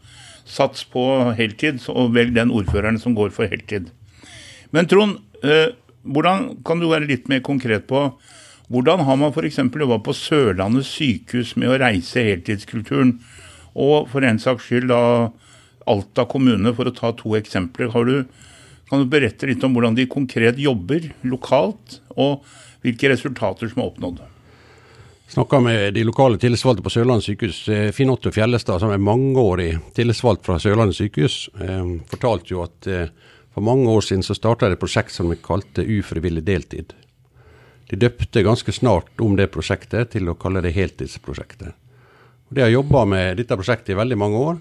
sats 0.46 0.84
på 0.92 1.04
heltid, 1.38 1.80
og 1.90 2.12
velg 2.14 2.36
den 2.36 2.52
ordføreren 2.54 3.00
som 3.02 3.16
går 3.16 3.32
for 3.34 3.50
heltid. 3.50 3.88
Men 4.76 4.88
Trond, 4.90 5.18
uh, 5.44 5.68
hvordan 6.06 6.50
kan 6.66 6.80
du 6.80 6.90
være 6.92 7.08
litt 7.08 7.30
mer 7.32 7.42
konkret 7.44 7.88
på 7.90 8.10
hvordan 8.72 9.04
har 9.06 9.18
man 9.20 9.30
f.eks. 9.30 9.60
jobba 9.62 10.00
på 10.02 10.14
Sørlandet 10.16 10.88
sykehus 10.88 11.52
med 11.54 11.70
å 11.70 11.76
reise 11.78 12.24
heltidskulturen? 12.26 13.20
Og 13.78 14.08
for 14.10 14.26
en 14.26 14.40
saks 14.42 14.66
skyld 14.66 14.88
da 14.90 15.30
Alta 15.86 16.26
kommune, 16.28 16.72
for 16.74 16.88
å 16.88 16.94
ta 16.94 17.12
to 17.16 17.36
eksempler. 17.38 17.92
Du, 18.06 18.24
kan 18.90 19.02
du 19.02 19.10
berette 19.10 19.48
litt 19.48 19.64
om 19.66 19.76
hvordan 19.76 19.98
de 19.98 20.08
konkret 20.10 20.58
jobber 20.58 21.10
lokalt, 21.26 22.00
og 22.16 22.46
hvilke 22.84 23.10
resultater 23.12 23.70
som 23.70 23.82
er 23.82 23.90
oppnådd? 23.90 24.24
Snakka 25.28 25.58
med 25.60 25.94
de 25.94 26.04
lokale 26.06 26.38
tillitsvalgte 26.38 26.84
på 26.86 26.90
Sørlandet 26.94 27.26
sykehus. 27.26 27.64
Eh, 27.68 27.88
Finn 27.94 28.12
Otto 28.12 28.30
Fjellestad, 28.30 28.78
som 28.78 28.92
er 28.94 29.02
mangeårig 29.02 29.72
tillitsvalgt 29.96 30.46
fra 30.46 30.58
Sørlandet 30.62 30.98
sykehus, 31.00 31.48
eh, 31.58 31.88
fortalte 32.06 32.54
jo 32.54 32.62
at 32.62 32.86
eh, 32.86 33.08
for 33.54 33.66
mange 33.66 33.90
år 33.90 34.06
siden 34.06 34.22
så 34.22 34.36
starta 34.38 34.70
et 34.70 34.78
prosjekt 34.78 35.10
som 35.10 35.30
vi 35.32 35.38
kalte 35.42 35.82
ufrivillig 35.82 36.44
deltid. 36.46 36.94
De 37.90 37.98
døpte 37.98 38.42
ganske 38.46 38.72
snart 38.72 39.18
om 39.22 39.34
det 39.38 39.50
prosjektet 39.54 40.14
til 40.14 40.30
å 40.30 40.36
kalle 40.38 40.62
det 40.62 40.74
heltidsprosjektet. 40.76 41.74
Og 42.46 42.54
De 42.54 42.62
har 42.62 42.70
jobba 42.70 43.04
med 43.06 43.38
dette 43.40 43.58
prosjektet 43.58 43.94
i 43.94 43.98
veldig 43.98 44.18
mange 44.18 44.38
år. 44.38 44.58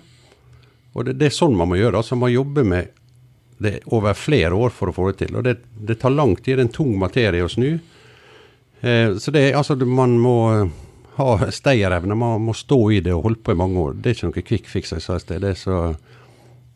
Og 0.95 1.05
det, 1.05 1.17
det, 1.19 1.29
er 1.29 1.35
sånn 1.35 1.57
man 1.57 1.69
må 1.71 1.79
gjøre. 1.79 1.99
altså 1.99 2.17
Man 2.19 2.33
jobber 2.33 2.67
med 2.67 2.95
det 3.57 3.79
over 3.95 4.15
flere 4.17 4.55
år 4.55 4.73
for 4.75 4.91
å 4.91 4.95
få 4.95 5.11
det 5.11 5.25
til. 5.25 5.35
Og 5.35 5.45
det, 5.45 5.57
det 5.75 5.99
tar 6.01 6.15
lang 6.15 6.35
tid. 6.39 6.55
Det 6.55 6.57
er 6.57 6.65
en 6.67 6.75
tung 6.79 6.95
materie 6.99 7.43
å 7.43 7.51
snu. 7.51 7.77
Eh, 8.81 9.15
så 9.19 9.31
det 9.35 9.49
er 9.49 9.59
altså 9.59 9.77
Man 9.85 10.17
må 10.19 10.37
ha 11.15 11.51
stayerevne. 11.51 12.15
Man 12.15 12.47
må 12.47 12.55
stå 12.55 12.79
i 12.91 13.01
det 13.03 13.15
og 13.15 13.29
holde 13.29 13.43
på 13.43 13.55
i 13.55 13.59
mange 13.59 13.79
år. 13.79 13.95
Det 13.99 14.11
er 14.11 14.17
ikke 14.17 14.31
noe 14.31 14.47
quick 14.51 14.71
fix, 14.71 14.95
jeg 14.95 15.03
sa 15.03 15.19
i 15.19 15.23
sted. 15.23 15.43
Det 15.43 15.53
er 15.53 15.59
så 15.59 15.77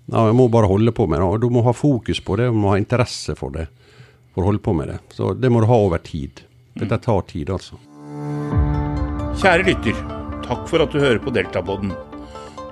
ja, 0.09 0.25
Jeg 0.25 0.35
må 0.35 0.47
bare 0.51 0.71
holde 0.71 0.91
på 0.95 1.07
med 1.07 1.21
det. 1.21 1.27
Og 1.27 1.41
du 1.43 1.49
må 1.53 1.63
ha 1.67 1.75
fokus 1.75 2.19
på 2.23 2.39
det, 2.39 2.49
og 2.49 2.57
du 2.57 2.63
må 2.63 2.73
ha 2.73 2.79
interesse 2.81 3.35
for 3.39 3.55
det 3.55 3.69
for 4.33 4.43
å 4.43 4.51
holde 4.51 4.63
på 4.63 4.75
med 4.75 4.91
det. 4.91 4.99
Så 5.15 5.33
det 5.33 5.51
må 5.51 5.63
du 5.63 5.69
ha 5.69 5.79
over 5.79 6.03
tid. 6.03 6.43
Dette 6.79 6.99
tar 7.03 7.25
tid, 7.27 7.49
altså. 7.51 7.79
Kjære 9.39 9.65
lytter, 9.67 9.99
takk 10.45 10.67
for 10.69 10.83
at 10.83 10.93
du 10.93 10.99
hører 10.99 11.19
på 11.23 11.33
Deltapoden. 11.35 11.93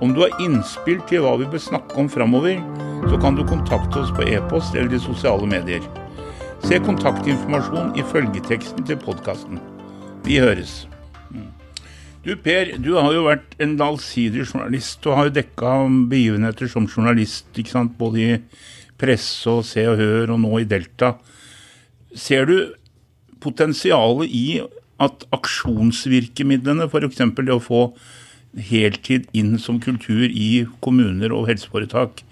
Om 0.00 0.12
du 0.14 0.20
har 0.22 0.34
innspill 0.38 1.00
til 1.10 1.24
hva 1.24 1.32
vi 1.40 1.46
bør 1.50 1.58
snakke 1.58 1.96
om 1.98 2.08
framover, 2.10 2.60
så 3.10 3.16
kan 3.18 3.34
du 3.34 3.42
kontakte 3.46 4.04
oss 4.04 4.12
på 4.14 4.28
e-post 4.30 4.76
eller 4.78 4.94
i 4.94 5.00
sosiale 5.02 5.46
medier. 5.50 5.82
Se 6.62 6.78
kontaktinformasjon 6.86 7.96
i 7.98 8.04
følgeteksten 8.06 8.86
til 8.86 9.00
podkasten. 9.02 9.58
Vi 10.22 10.36
høres. 10.38 10.84
Mm. 11.34 11.48
Du 12.22 12.30
Per, 12.44 12.76
du 12.78 12.92
har 12.94 13.10
jo 13.14 13.24
vært 13.26 13.56
en 13.58 13.74
allsidig 13.82 14.46
journalist. 14.46 15.06
og 15.06 15.16
har 15.16 15.28
jo 15.28 15.36
dekka 15.40 15.74
begivenheter 16.12 16.70
som 16.70 16.86
journalist, 16.86 17.50
ikke 17.58 17.74
sant? 17.74 17.98
både 17.98 18.22
i 18.22 18.38
presse 18.98 19.50
og 19.50 19.66
Se 19.66 19.82
og 19.90 19.98
Hør 19.98 20.34
og 20.36 20.42
nå 20.44 20.60
i 20.60 20.68
Delta. 20.68 21.16
Ser 22.14 22.46
du 22.46 22.56
potensialet 23.42 24.30
i 24.30 24.62
at 24.98 25.26
aksjonsvirkemidlene, 25.34 26.86
f.eks. 26.86 27.18
det 27.18 27.54
å 27.54 27.62
få 27.62 27.82
heltid 28.56 29.28
inn 29.36 29.56
som 29.60 29.80
kultur 29.82 30.24
i 30.28 30.64
kommuner 30.84 31.34
og 31.34 31.48
helseforetak, 31.50 32.24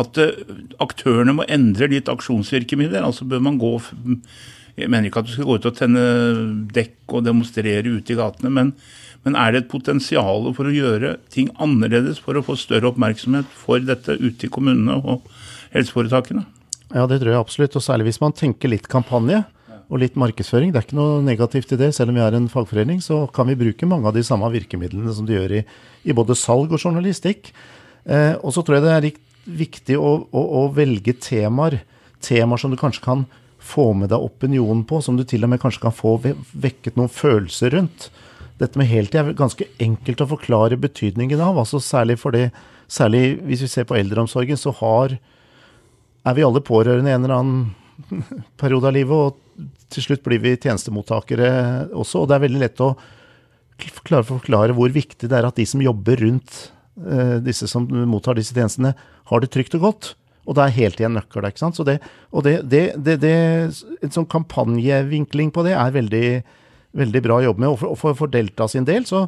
at 0.00 0.20
uh, 0.22 0.54
aktørene 0.82 1.34
må 1.36 1.46
endre 1.50 1.90
litt 1.90 2.08
aksjonsvirkemidler. 2.12 3.02
Altså 3.04 3.26
bør 3.28 3.42
man 3.44 3.58
gå 3.60 3.74
Jeg 4.78 4.88
mener 4.88 5.10
ikke 5.10 5.20
at 5.20 5.28
du 5.28 5.32
skal 5.34 5.48
gå 5.48 5.58
ut 5.58 5.66
og 5.68 5.76
tenne 5.76 6.02
dekk 6.72 7.12
og 7.18 7.24
demonstrere 7.26 7.90
ute 7.90 8.14
i 8.14 8.16
gatene, 8.16 8.52
men, 8.54 8.70
men 9.26 9.36
er 9.36 9.52
det 9.52 9.64
et 9.64 9.72
potensial 9.72 10.46
for 10.56 10.70
å 10.70 10.72
gjøre 10.72 11.16
ting 11.28 11.50
annerledes 11.60 12.22
for 12.22 12.38
å 12.38 12.44
få 12.46 12.56
større 12.56 12.88
oppmerksomhet 12.88 13.50
for 13.50 13.82
dette 13.82 14.16
ute 14.22 14.46
i 14.46 14.52
kommunene 14.52 14.96
og 15.02 15.26
helseforetakene? 15.74 16.46
Ja, 16.94 17.04
det 17.06 17.20
tror 17.20 17.34
jeg 17.34 17.42
absolutt. 17.42 17.76
Og 17.76 17.84
særlig 17.84 18.08
hvis 18.08 18.22
man 18.22 18.34
tenker 18.36 18.72
litt 18.72 18.88
kampanje 18.90 19.42
og 19.90 19.98
litt 19.98 20.18
markedsføring. 20.18 20.70
Det 20.70 20.78
er 20.78 20.86
ikke 20.86 20.98
noe 20.98 21.18
negativt 21.26 21.74
i 21.74 21.78
det. 21.80 21.90
Selv 21.96 22.12
om 22.12 22.18
vi 22.18 22.22
er 22.22 22.36
en 22.38 22.48
fagforening, 22.50 23.00
så 23.02 23.24
kan 23.34 23.48
vi 23.50 23.58
bruke 23.58 23.88
mange 23.90 24.06
av 24.06 24.14
de 24.14 24.22
samme 24.26 24.46
virkemidlene 24.54 25.14
som 25.16 25.26
de 25.26 25.34
gjør 25.34 25.56
i, 25.58 25.64
i 26.06 26.14
både 26.16 26.38
salg 26.38 26.70
og 26.70 26.78
journalistikk. 26.78 27.50
Eh, 28.06 28.36
og 28.38 28.54
så 28.54 28.62
tror 28.62 28.78
jeg 28.78 28.86
det 28.86 28.94
er 28.94 29.10
viktig 29.60 29.98
å, 29.98 30.14
å, 30.30 30.44
å, 30.62 30.64
velge 30.76 31.16
temaer. 31.18 31.80
Temaer 32.22 32.62
som 32.62 32.70
du 32.70 32.78
kanskje 32.78 33.04
kan 33.04 33.26
få 33.60 33.90
med 33.98 34.12
deg 34.12 34.22
opinionen 34.22 34.86
på, 34.88 35.02
som 35.02 35.18
du 35.18 35.24
til 35.26 35.44
og 35.44 35.52
med 35.52 35.60
kanskje 35.62 35.82
kan 35.82 35.96
få 35.96 36.14
vekket 36.22 36.96
noen 36.96 37.10
følelser 37.12 37.74
rundt. 37.74 38.08
Dette 38.60 38.78
med 38.78 38.88
heltid 38.90 39.18
er 39.20 39.34
ganske 39.36 39.66
enkelt 39.82 40.22
å 40.22 40.30
forklare 40.36 40.78
betydningen 40.80 41.42
av. 41.42 41.58
altså 41.58 41.80
Særlig 41.82 42.20
fordi, 42.20 42.46
særlig 42.86 43.40
hvis 43.48 43.66
vi 43.66 43.74
ser 43.74 43.88
på 43.88 43.98
eldreomsorgen, 43.98 44.60
så 44.60 44.72
har 44.80 45.18
er 46.20 46.36
vi 46.36 46.44
alle 46.44 46.60
pårørende 46.60 47.08
i 47.08 47.14
en 47.16 47.24
eller 47.24 47.38
annen 47.40 48.42
periode 48.60 48.90
av 48.90 48.96
livet, 48.96 49.16
og 49.16 49.49
til 49.90 50.04
slutt 50.06 50.22
blir 50.26 50.40
vi 50.42 50.56
tjenestemottakere 50.56 51.50
også. 51.90 52.22
Og 52.22 52.30
det 52.30 52.36
er 52.36 52.44
veldig 52.46 52.62
lett 52.62 52.84
å 52.84 52.94
klare 54.04 54.24
å 54.24 54.30
forklare 54.34 54.76
hvor 54.76 54.92
viktig 54.92 55.28
det 55.30 55.38
er 55.38 55.48
at 55.48 55.58
de 55.58 55.66
som 55.68 55.82
jobber 55.82 56.20
rundt 56.20 56.56
uh, 57.00 57.38
disse 57.44 57.68
som 57.70 57.86
mottar 58.08 58.38
disse 58.38 58.56
tjenestene, 58.56 58.94
har 59.30 59.42
det 59.42 59.52
trygt 59.54 59.76
og 59.78 59.86
godt. 59.86 60.14
Og 60.48 60.56
det 60.56 60.64
er 60.64 60.76
helt 60.78 61.00
i 61.00 61.06
en 61.06 61.14
nøkkel. 61.18 61.46
ikke 61.46 61.62
sant? 61.62 61.78
Så 61.78 61.86
det, 61.86 62.00
og 62.32 62.44
det, 62.46 62.60
det, 62.70 63.18
det, 63.22 63.34
En 64.02 64.14
sånn 64.14 64.28
kampanjevinkling 64.30 65.52
på 65.54 65.64
det 65.66 65.76
er 65.78 65.94
veldig, 65.94 66.26
veldig 66.96 67.22
bra 67.22 67.38
å 67.38 67.46
jobbe 67.50 67.62
med. 67.62 67.70
Og 67.70 67.78
for, 67.78 68.00
for, 68.00 68.18
for 68.24 68.32
Delta 68.32 68.66
sin 68.70 68.88
del 68.88 69.06
så, 69.08 69.26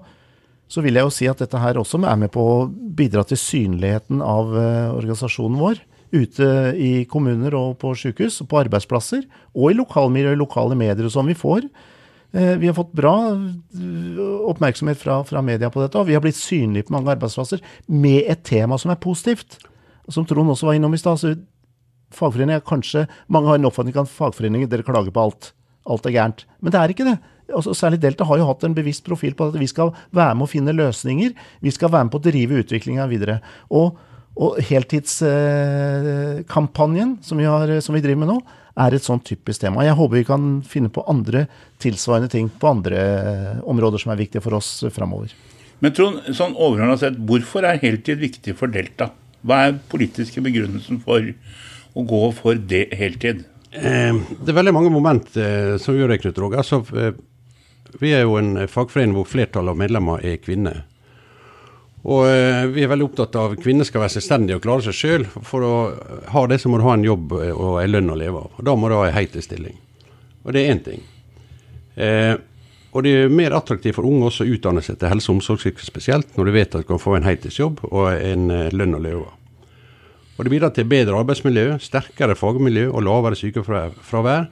så, 0.66 0.82
vil 0.82 0.98
jeg 0.98 1.06
jo 1.06 1.14
si 1.14 1.28
at 1.30 1.42
dette 1.44 1.60
her 1.60 1.78
også 1.78 2.00
er 2.02 2.18
med 2.18 2.32
på 2.34 2.42
å 2.42 2.58
bidra 2.68 3.24
til 3.28 3.40
synligheten 3.40 4.24
av 4.24 4.54
uh, 4.56 4.96
organisasjonen 4.96 5.60
vår 5.62 5.82
ute 6.12 6.48
i 6.76 6.92
kommuner 7.08 7.54
og 7.56 7.78
på 7.80 7.94
sykehus, 7.96 8.42
på 8.48 8.60
arbeidsplasser, 8.60 9.24
og 9.56 9.72
i 9.72 9.78
lokalmiljø 9.78 10.34
og 10.34 10.42
lokale 10.44 10.76
medier 10.78 11.08
og 11.08 11.14
sånn. 11.14 11.30
Vi 11.32 11.38
får 11.38 11.64
eh, 11.64 12.54
vi 12.60 12.68
har 12.68 12.76
fått 12.76 12.92
bra 12.96 13.14
eh, 13.32 14.20
oppmerksomhet 14.52 15.00
fra, 15.00 15.22
fra, 15.28 15.42
media 15.44 15.72
på 15.72 15.82
dette, 15.82 15.98
og 15.98 16.10
vi 16.10 16.16
har 16.16 16.24
blitt 16.24 16.38
synlige 16.38 16.88
på 16.88 16.96
mange 16.96 17.14
arbeidsplasser 17.14 17.64
med 17.88 18.28
et 18.28 18.44
tema 18.48 18.78
som 18.80 18.92
er 18.92 19.00
positivt. 19.02 19.58
Som 20.12 20.28
Trond 20.28 20.52
også 20.52 20.68
var 20.68 20.76
innom 20.76 20.94
i 20.94 21.00
stad. 21.00 21.22
Fagforeninger 22.12 22.60
er 22.60 22.64
kanskje 22.66 23.06
Mange 23.32 23.48
har 23.48 23.60
en 23.60 23.68
oppfatning 23.68 23.96
av 23.96 24.10
fagforeninger 24.10 24.68
dere 24.68 24.84
klager 24.84 25.14
på 25.14 25.22
alt. 25.22 25.52
Alt 25.88 26.06
er 26.06 26.14
gærent. 26.14 26.44
Men 26.60 26.74
det 26.74 26.80
er 26.80 26.92
ikke 26.92 27.06
det. 27.08 27.18
Altså, 27.52 27.74
særlig 27.76 28.00
Delta 28.02 28.26
har 28.28 28.38
jo 28.38 28.46
hatt 28.48 28.64
en 28.66 28.76
bevisst 28.76 29.04
profil 29.06 29.34
på 29.36 29.48
at 29.50 29.58
vi 29.58 29.66
skal 29.70 29.92
være 30.14 30.36
med 30.36 30.46
å 30.46 30.50
finne 30.50 30.74
løsninger. 30.76 31.32
Vi 31.64 31.72
skal 31.74 31.90
være 31.92 32.06
med 32.06 32.14
på 32.14 32.20
å 32.20 32.26
drive 32.26 32.60
utviklinga 32.62 33.08
videre. 33.10 33.40
Og 33.70 33.98
og 34.32 34.56
heltidskampanjen 34.64 37.20
som, 37.22 37.38
som, 37.84 37.94
vi 37.94 38.00
driver 38.00 38.20
med 38.22 38.28
nå, 38.32 38.40
er 38.80 38.94
et 38.96 39.04
sånn 39.04 39.20
typisk 39.20 39.60
tema. 39.60 39.84
Jeg 39.84 39.92
håper 39.98 40.16
vi 40.16 40.24
kan 40.28 40.62
finne 40.64 40.88
på 40.92 41.04
andre 41.10 41.46
tilsvarende 41.82 42.28
ting 42.32 42.48
på 42.48 42.68
andre 42.70 42.98
områder 43.68 43.98
som 44.00 44.12
er 44.14 44.22
viktige 44.22 44.44
for 44.44 44.52
oss 44.56 44.84
framover. 44.94 45.28
Men 45.82 45.90
Trond, 45.96 46.20
sånn 46.30 46.54
overordna 46.54 46.94
sett, 47.00 47.16
hvorfor 47.26 47.62
er 47.66 47.80
heltid 47.82 48.18
viktig 48.22 48.54
for 48.58 48.68
Delta? 48.72 49.10
Hva 49.42 49.56
er 49.66 49.80
politiske 49.90 50.40
begrunnelsen 50.44 51.00
for 51.02 51.20
å 51.92 52.00
gå 52.06 52.32
for 52.38 52.54
det 52.54 52.94
heltid? 52.96 53.44
Eh, 53.72 54.14
det 54.14 54.50
er 54.52 54.60
veldig 54.60 54.74
mange 54.76 54.90
moment 54.94 55.36
eh, 55.40 55.74
som 55.82 55.96
gjør 55.98 56.08
det, 56.12 56.18
Knut 56.22 56.38
Roger. 56.38 56.58
Altså, 56.62 56.76
eh, 56.94 57.12
vi 57.98 58.08
er 58.14 58.22
jo 58.22 58.38
en 58.38 58.68
fagforening 58.70 59.14
hvor 59.18 59.26
flertallet 59.28 59.70
av 59.74 59.78
medlemmer 59.80 60.22
er 60.24 60.36
kvinner. 60.40 60.84
Og 62.02 62.24
eh, 62.26 62.64
vi 62.74 62.82
er 62.82 62.90
veldig 62.90 63.06
opptatt 63.06 63.36
av 63.38 63.52
at 63.54 63.62
kvinner 63.62 63.86
skal 63.86 64.02
være 64.02 64.16
selvstendige 64.16 64.58
og 64.58 64.64
klare 64.64 64.82
seg 64.88 64.96
sjøl. 64.98 65.26
For 65.46 65.62
å 65.62 65.74
ha 66.34 66.44
det, 66.50 66.58
så 66.58 66.70
må 66.70 66.80
du 66.80 66.86
ha 66.88 66.96
en 66.98 67.06
jobb 67.06 67.36
eh, 67.38 67.52
og 67.54 67.78
en 67.82 67.92
lønn 67.92 68.10
å 68.10 68.18
leve 68.18 68.42
av. 68.42 68.56
Og 68.58 68.66
da 68.66 68.74
må 68.74 68.90
du 68.90 68.96
ha 68.98 69.04
en 69.06 69.14
heltidsstilling. 69.14 69.76
Og 70.42 70.54
det 70.54 70.64
er 70.64 70.72
én 70.74 70.82
ting. 70.82 71.04
Eh, 71.94 72.34
og 72.92 73.06
det 73.06 73.12
er 73.16 73.30
mer 73.32 73.54
attraktivt 73.56 73.96
for 73.96 74.08
unge 74.08 74.26
også 74.28 74.44
å 74.44 74.50
utdanne 74.56 74.82
seg 74.84 74.98
til 75.00 75.12
helse- 75.12 75.30
og 75.30 75.38
omsorgsyrker 75.38 75.86
spesielt, 75.86 76.34
når 76.36 76.48
du 76.48 76.54
vet 76.56 76.74
at 76.74 76.82
du 76.82 76.88
kan 76.88 77.00
få 77.00 77.14
en 77.16 77.28
heltidsjobb 77.28 77.84
og 77.88 78.10
en 78.16 78.50
eh, 78.52 78.74
lønn 78.74 78.98
å 78.98 79.00
leve 79.00 79.22
av. 79.22 79.38
Og 80.36 80.44
det 80.44 80.52
bidrar 80.52 80.74
til 80.74 80.88
bedre 80.90 81.22
arbeidsmiljø, 81.22 81.78
sterkere 81.84 82.34
fagmiljø 82.36 82.88
og 82.90 83.04
lavere 83.06 83.38
sykefravær. 83.38 84.50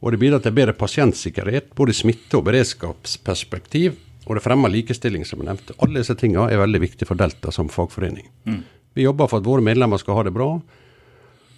Og 0.00 0.12
det 0.12 0.20
bidrar 0.22 0.40
til 0.40 0.54
bedre 0.56 0.72
pasientsikkerhet, 0.78 1.72
både 1.76 1.94
smitte- 1.96 2.38
og 2.38 2.46
beredskapsperspektiv, 2.48 3.98
og 4.26 4.34
det 4.34 4.42
fremmer 4.42 4.72
likestilling, 4.72 5.24
som 5.24 5.40
jeg 5.40 5.48
nevnte. 5.48 5.76
Alle 5.82 6.02
disse 6.02 6.16
tingene 6.18 6.48
er 6.50 6.58
veldig 6.58 6.82
viktige 6.82 7.08
for 7.08 7.18
Delta 7.18 7.52
som 7.54 7.70
fagforening. 7.70 8.26
Mm. 8.48 8.62
Vi 8.98 9.06
jobber 9.06 9.30
for 9.30 9.42
at 9.42 9.46
våre 9.46 9.62
medlemmer 9.62 10.00
skal 10.02 10.18
ha 10.18 10.26
det 10.26 10.34
bra, 10.34 10.48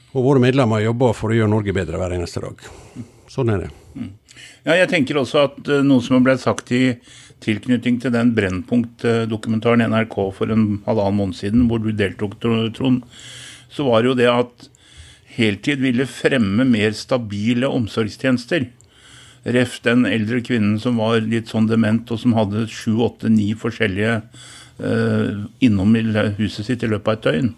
og 0.08 0.24
våre 0.24 0.42
medlemmer 0.42 0.82
jobber 0.84 1.14
for 1.16 1.32
å 1.32 1.38
gjøre 1.38 1.52
Norge 1.52 1.74
bedre 1.76 2.00
hver 2.00 2.16
eneste 2.16 2.42
dag. 2.44 2.64
Sånn 3.32 3.52
er 3.52 3.64
det. 3.64 3.70
Mm. 3.96 4.12
Ja, 4.66 4.76
jeg 4.76 4.88
tenker 4.92 5.20
også 5.20 5.46
at 5.48 5.58
uh, 5.68 5.80
noe 5.86 6.04
som 6.04 6.24
ble 6.24 6.36
sagt 6.40 6.72
i 6.76 6.82
tilknytning 7.44 8.00
til 8.02 8.12
den 8.14 8.32
Brennpunkt-dokumentaren 8.36 9.84
NRK 9.92 10.16
for 10.36 10.52
en 10.52 10.80
halvannen 10.86 11.20
måned 11.20 11.38
siden, 11.38 11.68
hvor 11.70 11.82
du 11.82 11.92
deltok, 11.94 12.36
Trond, 12.42 13.04
så 13.70 13.86
var 13.86 14.02
det 14.02 14.10
jo 14.10 14.18
det 14.18 14.28
at 14.32 14.68
heltid 15.38 15.84
ville 15.84 16.08
fremme 16.10 16.66
mer 16.66 16.96
stabile 16.98 17.70
omsorgstjenester. 17.70 18.66
Ref 19.48 19.78
den 19.84 20.04
eldre 20.08 20.42
kvinnen 20.44 20.76
som 20.82 20.98
var 21.00 21.22
litt 21.24 21.48
sånn 21.52 21.68
dement, 21.70 22.10
og 22.12 22.20
som 22.20 22.36
hadde 22.36 22.66
sju, 22.72 22.98
åtte, 23.06 23.30
ni 23.32 23.54
forskjellige 23.56 24.18
uh, 24.82 25.46
innom 25.64 25.96
huset 26.38 26.66
sitt 26.66 26.84
i 26.84 26.90
løpet 26.90 27.08
av 27.08 27.16
et 27.16 27.28
døgn. 27.28 27.54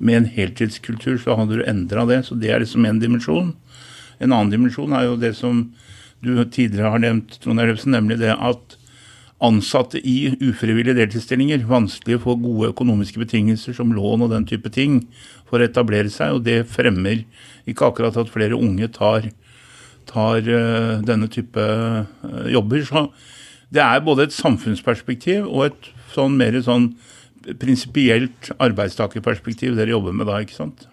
Med 0.00 0.18
en 0.18 0.28
heltidskultur 0.34 1.16
så 1.20 1.36
hadde 1.38 1.60
du 1.60 1.64
endra 1.68 2.06
det. 2.08 2.22
Så 2.28 2.36
det 2.40 2.52
er 2.52 2.62
liksom 2.62 2.86
en 2.88 3.00
dimensjon. 3.02 3.54
En 4.20 4.34
annen 4.34 4.52
dimensjon 4.52 4.92
er 4.96 5.08
jo 5.08 5.16
det 5.20 5.34
som 5.38 5.68
du 6.20 6.34
tidligere 6.44 6.92
har 6.92 7.00
nevnt, 7.00 7.38
Trond 7.40 7.62
Ellefsen, 7.62 7.94
nemlig 7.96 8.20
det 8.20 8.34
at 8.36 8.76
ansatte 9.40 10.00
i 10.04 10.34
ufrivillige 10.44 10.98
deltidsstillinger 10.98 11.64
vanskelig 11.68 12.18
å 12.20 12.36
gode 12.36 12.74
økonomiske 12.74 13.22
betingelser 13.22 13.76
som 13.76 13.94
lån 13.96 14.26
og 14.26 14.34
den 14.34 14.44
type 14.48 14.68
ting 14.72 15.00
for 15.48 15.60
å 15.60 15.68
etablere 15.68 16.12
seg, 16.12 16.36
og 16.36 16.44
det 16.44 16.66
fremmer 16.68 17.24
ikke 17.68 17.88
akkurat 17.88 18.18
at 18.20 18.32
flere 18.32 18.58
unge 18.58 18.90
tar, 18.92 19.30
tar 20.10 20.42
uh, 20.46 20.98
denne 21.06 21.30
type 21.32 21.62
uh, 21.62 22.44
jobber. 22.50 22.84
Så 22.86 23.06
det 23.70 23.82
er 23.84 24.02
både 24.04 24.26
et 24.26 24.34
samfunnsperspektiv 24.34 25.46
og 25.46 25.70
et 25.70 25.90
sånn 26.10 26.36
mer 26.38 26.58
sånn 26.66 26.92
prinsipielt 27.60 28.50
arbeidstakerperspektiv 28.60 29.76
dere 29.78 29.94
jobber 29.94 30.16
med 30.16 30.28
da, 30.28 30.40
ikke 30.42 30.58
sant? 30.58 30.86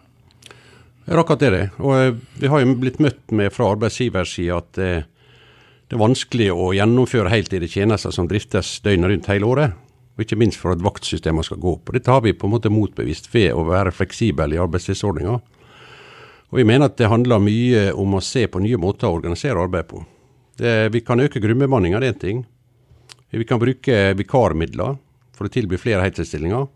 Ja, 1.07 1.17
akkurat 1.21 1.41
det 1.41 1.47
er 1.49 1.55
det. 1.55 1.65
Og 1.79 1.93
eh, 1.95 2.15
vi 2.41 2.51
har 2.51 2.63
jo 2.63 2.77
blitt 2.79 3.01
møtt 3.03 3.33
med 3.35 3.53
fra 3.55 3.69
arbeidsgiversida 3.73 4.59
at 4.59 4.79
eh, 4.83 5.05
det 5.87 5.95
er 5.95 6.01
vanskelig 6.03 6.49
å 6.51 6.73
gjennomføre 6.75 7.31
heltidige 7.31 7.79
tjenester 7.79 8.11
som 8.15 8.27
driftes 8.27 8.77
døgnet 8.83 9.13
rundt 9.13 9.29
hele 9.31 9.47
året. 9.47 9.77
Og 10.17 10.25
ikke 10.25 10.39
minst 10.39 10.59
for 10.59 10.73
at 10.73 10.83
vaktsystemene 10.83 11.45
skal 11.45 11.61
gå 11.63 11.77
opp. 11.77 11.87
Og 11.87 11.95
Dette 11.95 12.11
har 12.11 12.23
vi 12.25 12.35
på 12.35 12.49
en 12.49 12.55
måte 12.55 12.71
motbevist 12.73 13.29
ved 13.31 13.53
å 13.55 13.63
være 13.69 13.93
fleksible 13.95 14.49
i 14.55 14.59
arbeidstidsordninga. 14.59 15.37
Og 16.51 16.61
vi 16.61 16.67
mener 16.67 16.87
at 16.87 16.97
det 16.99 17.09
handler 17.11 17.43
mye 17.43 17.89
om 17.99 18.15
å 18.15 18.23
se 18.23 18.45
på 18.47 18.61
nye 18.63 18.79
måter 18.79 19.09
å 19.09 19.17
organisere 19.17 19.59
arbeid 19.59 19.89
på. 19.89 20.03
Det, 20.57 20.89
vi 20.93 21.03
kan 21.05 21.19
øke 21.21 21.41
grunnbemanninga, 21.43 21.99
det 21.99 22.07
er 22.07 22.15
én 22.15 22.21
ting. 22.21 22.43
Vi 23.35 23.45
kan 23.45 23.59
bruke 23.59 24.13
vikarmidler 24.17 24.95
for 25.35 25.47
å 25.47 25.51
tilby 25.53 25.79
flere 25.79 26.05
heltidsstillinger. 26.05 26.67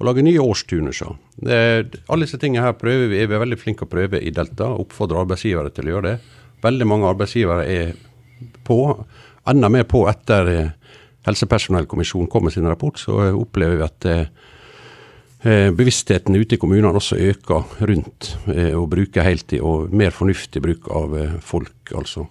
Og 0.00 0.06
lage 0.08 0.24
nye 0.24 0.40
årsturnuser. 0.40 1.12
Alle 1.44 2.24
disse 2.24 2.40
tingene 2.40 2.64
her 2.64 2.78
prøver 2.80 3.10
vi, 3.12 3.18
er 3.20 3.28
vi 3.28 3.40
veldig 3.42 3.58
flinke 3.60 3.84
å 3.84 3.90
prøve 3.90 4.22
i 4.24 4.32
Delta. 4.32 4.70
Oppfordrer 4.80 5.26
arbeidsgivere 5.26 5.72
til 5.76 5.90
å 5.90 5.94
gjøre 5.94 6.14
det. 6.14 6.38
Veldig 6.64 6.88
mange 6.88 7.10
arbeidsgivere 7.10 7.66
er 7.68 7.92
på, 8.64 8.78
enda 9.52 9.68
mer 9.72 9.84
på 9.88 10.06
etter 10.08 10.48
eh, 10.54 10.72
helsepersonellkommisjonen 11.28 12.30
kom 12.32 12.48
med 12.48 12.56
sin 12.56 12.68
rapport, 12.68 12.96
så 12.96 13.28
opplever 13.36 13.76
vi 13.76 13.84
at 13.84 14.08
eh, 14.08 14.32
bevisstheten 15.42 16.36
ute 16.36 16.56
i 16.56 16.60
kommunene 16.60 16.92
også 17.00 17.16
øker 17.30 17.86
rundt 17.88 18.34
eh, 18.52 18.74
å 18.76 18.84
bruke 18.90 19.24
heltid, 19.24 19.62
og 19.64 19.94
mer 19.96 20.12
fornuftig 20.12 20.60
bruk 20.64 20.90
av 20.92 21.16
folk, 21.40 21.94
altså. 21.96 22.26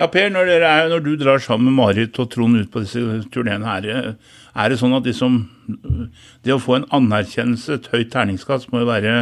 Ja, 0.00 0.06
Per, 0.08 0.30
når, 0.32 0.48
er, 0.56 0.86
når, 0.88 1.02
du 1.04 1.10
drar 1.20 1.42
sammen 1.44 1.68
med 1.68 1.76
Marit 1.76 2.18
og 2.22 2.30
Trond 2.32 2.56
ut 2.56 2.70
på 2.72 2.80
disse 2.80 3.02
turneene, 3.34 3.74
er, 3.76 4.14
er 4.56 4.72
det 4.72 4.78
sånn 4.80 4.96
at 4.96 5.04
liksom, 5.04 5.42
det 6.46 6.54
å 6.54 6.62
få 6.62 6.78
en 6.78 6.86
anerkjennelse, 6.96 7.76
et 7.76 7.88
høyt 7.92 8.08
terningskast, 8.14 8.70
må 8.72 8.80
jo 8.80 8.88
være 8.88 9.16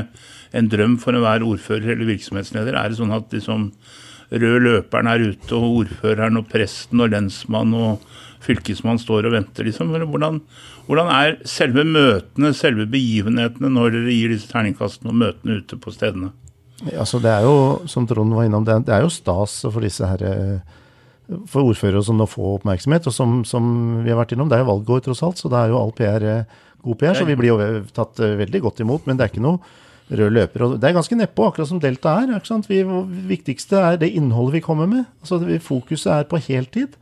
en 0.54 0.68
drøm 0.70 0.94
for 1.02 1.18
enhver 1.18 1.42
ordfører 1.46 1.96
eller 1.96 2.12
virksomhetsleder? 2.12 2.78
Er 2.78 2.92
det 2.92 3.00
sånn 3.00 3.16
at 3.16 3.34
liksom, 3.34 3.72
rød 4.30 4.64
løperen 4.64 5.10
er 5.10 5.24
ute, 5.30 5.54
og 5.56 5.84
ordføreren 5.84 6.40
og 6.40 6.48
presten 6.50 7.04
og 7.04 7.12
lensmann 7.14 7.76
og 7.76 8.04
fylkesmann 8.44 9.00
står 9.00 9.28
og 9.28 9.34
venter, 9.34 9.66
liksom. 9.66 9.90
Hvordan, 9.92 10.40
hvordan 10.86 11.12
er 11.12 11.38
selve 11.48 11.84
møtene, 11.84 12.52
selve 12.56 12.86
begivenhetene, 12.90 13.70
når 13.72 13.96
dere 13.96 14.14
gir 14.14 14.34
disse 14.34 14.50
terningkastene 14.50 15.12
og 15.12 15.18
møtene 15.24 15.58
ute 15.62 15.80
på 15.80 15.94
stedene? 15.94 16.30
Altså 16.94 17.18
det 17.18 17.32
er 17.32 17.42
jo, 17.42 17.56
som 17.90 18.06
Trond 18.06 18.36
var 18.36 18.46
innom, 18.46 18.66
det 18.66 18.76
er, 18.86 19.02
jo 19.02 19.10
stas 19.10 19.60
for 19.66 19.82
disse 19.82 20.06
her 20.06 20.22
for 21.50 21.66
ordførere 21.66 22.00
som 22.04 22.16
nå 22.16 22.28
får 22.30 22.60
oppmerksomhet. 22.60 23.08
Og 23.10 23.14
som, 23.14 23.40
som, 23.48 23.66
vi 24.04 24.12
har 24.12 24.20
vært 24.20 24.36
innom, 24.36 24.48
det 24.48 24.56
er 24.56 24.62
jo 24.62 24.70
valgår 24.70 25.02
tross 25.08 25.24
alt, 25.26 25.40
så 25.40 25.50
det 25.52 25.58
er 25.58 25.74
jo 25.74 25.80
all 25.80 25.92
PR 25.96 26.28
god 26.84 27.00
PR. 27.00 27.18
Så 27.18 27.26
vi 27.28 27.36
blir 27.36 27.52
jo 27.52 27.82
tatt 27.96 28.22
veldig 28.22 28.62
godt 28.64 28.84
imot. 28.84 29.08
Men 29.08 29.18
det 29.18 29.26
er 29.26 29.32
ikke 29.32 29.44
noe 29.44 29.58
rød 30.08 30.32
løper. 30.32 30.64
Og 30.64 30.76
det 30.80 30.88
er 30.88 30.96
ganske 30.96 31.18
nedpå, 31.18 31.48
akkurat 31.48 31.68
som 31.70 31.80
Delta 31.82 32.14
er. 32.22 32.36
ikke 32.36 32.50
sant? 32.50 32.68
Vi, 32.70 32.80
det 32.82 33.24
viktigste 33.28 33.80
er 33.80 33.98
det 34.00 34.12
innholdet 34.16 34.58
vi 34.58 34.64
kommer 34.64 34.88
med. 34.88 35.08
Altså 35.20 35.40
Fokuset 35.64 36.12
er 36.14 36.28
på 36.28 36.40
heltid. 36.48 36.96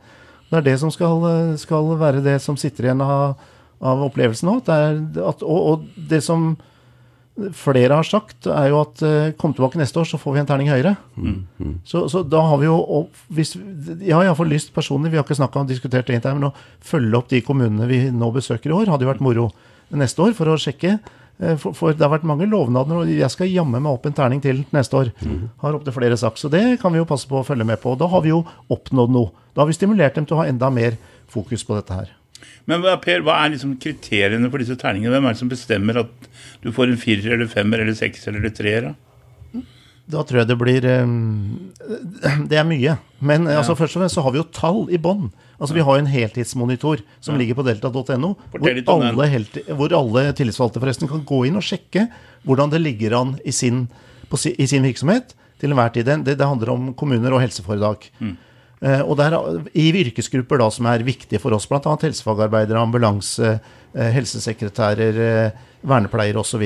Det 0.47 0.59
er 0.59 0.65
det 0.65 0.77
som 0.79 0.91
skal, 0.91 1.23
skal 1.59 1.93
være 1.99 2.23
det 2.23 2.39
som 2.43 2.57
sitter 2.59 2.87
igjen 2.87 3.03
av, 3.03 3.37
av 3.83 4.07
opplevelsen 4.07 4.47
nå. 4.47 4.59
og, 4.63 5.43
og, 5.43 5.85
det 6.09 6.23
som 6.23 6.55
flere 7.53 7.93
har 7.93 8.07
sagt, 8.07 8.47
er 8.49 8.71
jo 8.71 8.79
at 8.81 9.01
uh, 9.05 9.33
kom 9.37 9.51
tilbake 9.53 9.77
neste 9.77 9.99
år, 10.01 10.07
så 10.09 10.17
får 10.17 10.33
vi 10.33 10.39
en 10.41 10.47
terning 10.49 10.71
høyere. 10.71 10.95
Mm, 11.13 11.35
mm. 11.59 11.75
Så, 11.85 12.07
så, 12.09 12.23
da 12.25 12.41
har 12.49 12.57
vi 12.57 12.65
jo 12.65 12.77
og 12.81 13.19
hvis, 13.29 13.53
Jeg 14.01 14.15
har 14.15 14.25
iallfall 14.25 14.49
lyst 14.49 14.73
personlig, 14.73 15.11
vi 15.13 15.19
har 15.19 15.27
ikke 15.27 15.37
snakka 15.37 15.61
om 15.61 15.69
diskutert 15.69 16.07
det 16.07 16.17
internt, 16.17 16.39
men 16.39 16.49
å 16.49 16.55
følge 16.81 17.19
opp 17.19 17.29
de 17.29 17.43
kommunene 17.45 17.85
vi 17.91 18.07
nå 18.09 18.31
besøker 18.33 18.73
i 18.73 18.77
år, 18.79 18.89
hadde 18.89 19.05
jo 19.05 19.11
vært 19.11 19.21
moro 19.21 19.51
neste 19.93 20.23
år 20.23 20.33
for 20.35 20.49
å 20.49 20.57
sjekke. 20.57 20.97
Eh, 21.39 21.57
for, 21.61 21.75
for, 21.77 21.93
det 21.93 22.01
har 22.01 22.13
vært 22.15 22.27
mange 22.27 22.47
lovnader, 22.49 23.01
og 23.01 23.11
jeg 23.11 23.29
skal 23.33 23.51
jamme 23.51 23.81
meg 23.81 23.91
opp 23.93 24.07
en 24.09 24.17
terning 24.17 24.41
til 24.43 24.63
neste 24.75 24.97
år. 24.97 25.11
Mm. 25.21 25.49
Har 25.63 25.77
opptil 25.77 25.95
flere 25.95 26.17
sagt. 26.19 26.41
Så 26.41 26.51
det 26.53 26.63
kan 26.81 26.93
vi 26.93 27.01
jo 27.01 27.09
passe 27.09 27.29
på 27.29 27.41
å 27.41 27.47
følge 27.47 27.67
med 27.67 27.81
på. 27.83 27.95
Da 27.99 28.09
har 28.11 28.23
vi 28.25 28.33
jo 28.33 28.43
oppnådd 28.73 29.13
noe. 29.13 29.33
Da 29.53 29.63
har 29.63 29.69
vi 29.69 29.77
stimulert 29.77 30.17
dem 30.17 30.27
til 30.27 30.37
å 30.37 30.43
ha 30.43 30.47
enda 30.49 30.71
mer 30.73 30.97
fokus 31.31 31.65
på 31.67 31.77
dette 31.77 31.97
her. 31.97 32.13
Men 32.67 32.83
Per, 33.01 33.23
hva 33.23 33.39
er 33.41 33.53
liksom 33.53 33.77
kriteriene 33.81 34.49
for 34.51 34.61
disse 34.61 34.75
terningene? 34.79 35.13
Hvem 35.15 35.27
er 35.29 35.35
det 35.35 35.39
som 35.39 35.51
bestemmer 35.51 36.01
at 36.03 36.31
du 36.63 36.71
får 36.75 36.91
en 36.91 36.99
firer 36.99 37.37
eller 37.37 37.49
femmer 37.49 37.81
eller 37.83 37.95
sekser 37.97 38.35
eller 38.35 38.53
treer? 38.53 38.91
Da 38.91 39.06
tror 40.07 40.41
jeg 40.41 40.47
det 40.47 40.55
blir 40.59 40.85
um, 41.03 41.73
Det 42.49 42.59
er 42.59 42.67
mye. 42.67 42.95
Men 43.19 43.47
ja. 43.49 43.59
altså, 43.59 43.75
først 43.75 43.97
og 43.97 44.03
fremst 44.03 44.17
så 44.17 44.23
har 44.23 44.33
vi 44.35 44.39
jo 44.39 44.47
tall 44.55 44.85
i 44.93 44.99
bånn. 45.01 45.27
Altså, 45.57 45.73
Vi 45.75 45.83
har 45.83 45.97
jo 45.97 46.03
en 46.05 46.11
heltidsmonitor 46.11 47.01
som 47.19 47.35
ja. 47.35 47.41
ligger 47.41 47.57
på 47.57 47.65
delta.no, 47.67 48.33
hvor, 48.53 49.27
hvor, 49.79 49.95
alle 49.99 50.25
tillitsvalgte 50.37 50.83
forresten 50.83 51.09
kan 51.11 51.25
gå 51.27 51.43
inn 51.49 51.57
og 51.59 51.65
sjekke 51.65 52.07
hvordan 52.47 52.71
det 52.71 52.83
ligger 52.83 53.17
an 53.17 53.35
i 53.43 53.51
sin, 53.55 53.87
si, 54.37 54.53
i 54.55 54.67
sin 54.69 54.85
virksomhet 54.85 55.33
til 55.59 55.73
enhver 55.73 55.91
tid. 55.95 56.07
Det, 56.07 56.37
det, 56.37 56.45
handler 56.45 56.75
om 56.75 56.91
kommuner 56.97 57.33
og 57.33 57.41
helseforetak. 57.43 58.11
Mm. 58.21 58.35
Eh, 58.81 59.01
og 59.01 59.17
der, 59.17 59.35
I 59.73 59.89
yrkesgrupper 60.03 60.61
da, 60.61 60.69
som 60.73 60.85
er 60.89 61.05
viktige 61.05 61.41
for 61.41 61.55
oss, 61.55 61.65
bl.a. 61.69 61.81
helsefagarbeidere, 61.81 62.81
ambulanse, 62.81 63.57
eh, 63.93 64.11
helsesekretærer, 64.13 65.19
eh, 65.25 65.65
vernepleiere 65.87 66.41
osv. 66.41 66.63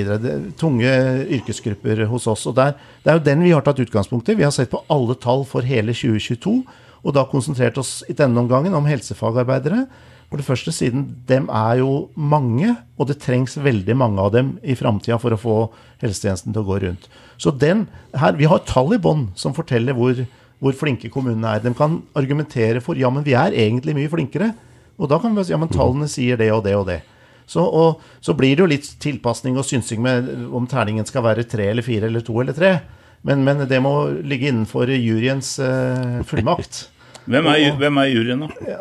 Tunge 0.60 0.91
yrkesgrupper 1.39 2.06
hos 2.12 2.28
oss. 2.28 2.45
og 2.47 2.56
der, 2.56 2.76
Det 3.04 3.12
er 3.12 3.19
jo 3.19 3.26
den 3.26 3.43
vi 3.43 3.52
har 3.52 3.62
tatt 3.62 3.80
utgangspunkt 3.80 4.30
i. 4.30 4.36
Vi 4.36 4.43
har 4.43 4.52
sett 4.52 4.71
på 4.71 4.84
alle 4.89 5.15
tall 5.15 5.45
for 5.45 5.62
hele 5.62 5.93
2022 5.93 6.63
og 7.02 7.15
da 7.17 7.26
konsentrert 7.30 7.80
oss 7.82 8.02
i 8.10 8.15
denne 8.17 8.41
omgangen 8.43 8.76
om 8.78 8.88
helsefagarbeidere. 8.89 9.86
For 10.32 10.39
det 10.39 10.47
første 10.47 10.71
siden 10.71 11.08
dem 11.28 11.50
er 11.52 11.82
jo 11.82 12.10
mange, 12.15 12.76
og 12.95 13.10
det 13.10 13.19
trengs 13.19 13.58
veldig 13.60 13.97
mange 14.00 14.21
av 14.24 14.32
dem 14.32 14.54
i 14.63 14.78
framtida 14.80 15.17
for 15.19 15.36
å 15.36 15.39
få 15.39 15.56
helsetjenesten 16.04 16.54
til 16.54 16.63
å 16.63 16.69
gå 16.69 16.78
rundt. 16.86 17.10
Så 17.41 17.52
den, 17.52 17.88
her, 18.15 18.38
Vi 18.38 18.45
har 18.45 18.63
tall 18.63 18.93
i 18.93 19.02
bånn 19.02 19.32
som 19.36 19.54
forteller 19.54 19.97
hvor, 19.97 20.15
hvor, 20.62 20.76
flinke 20.78 21.10
kommunene 21.10 21.56
er. 21.56 21.63
De 21.63 21.74
kan 21.78 22.00
argumentere 22.17 22.82
for 22.86 23.00
ja, 23.00 23.10
men 23.13 23.26
vi 23.26 23.34
er 23.38 23.56
egentlig 23.58 23.95
mye 23.97 24.12
flinkere. 24.12 24.52
Og 25.02 25.10
da 25.10 25.17
kan 25.21 25.34
vi 25.34 25.45
si 25.45 25.56
ja, 25.56 25.60
men 25.62 25.71
tallene 25.71 26.10
sier 26.12 26.38
det 26.38 26.52
og 26.54 26.63
det 26.67 26.76
og 26.78 26.86
det. 26.89 27.02
Så, 27.50 27.63
og, 27.65 28.02
så 28.24 28.36
blir 28.38 28.56
det 28.56 28.63
jo 28.63 28.69
litt 28.69 28.88
tilpasning 29.02 29.58
og 29.60 29.65
synsing 29.67 30.00
med 30.04 30.30
om 30.56 30.67
terningen 30.69 31.08
skal 31.08 31.26
være 31.26 31.47
tre 31.50 31.71
eller 31.71 31.84
fire 31.84 32.08
eller 32.08 32.24
to 32.24 32.38
eller 32.43 32.56
tre. 32.56 32.76
Men, 33.28 33.43
men, 33.45 33.65
det 33.69 33.82
må 33.84 33.93
ligge 34.26 34.50
innenfor 34.50 34.89
juryens 34.95 35.58
uh, 35.62 36.21
fullmakt. 36.28 36.86
Hvem 37.32 37.50
er, 37.52 37.60
og, 37.69 37.76
hvem 37.78 38.00
er 38.02 38.08
juryen, 38.10 38.39
da? 38.41 38.47
Ja, 38.65 38.80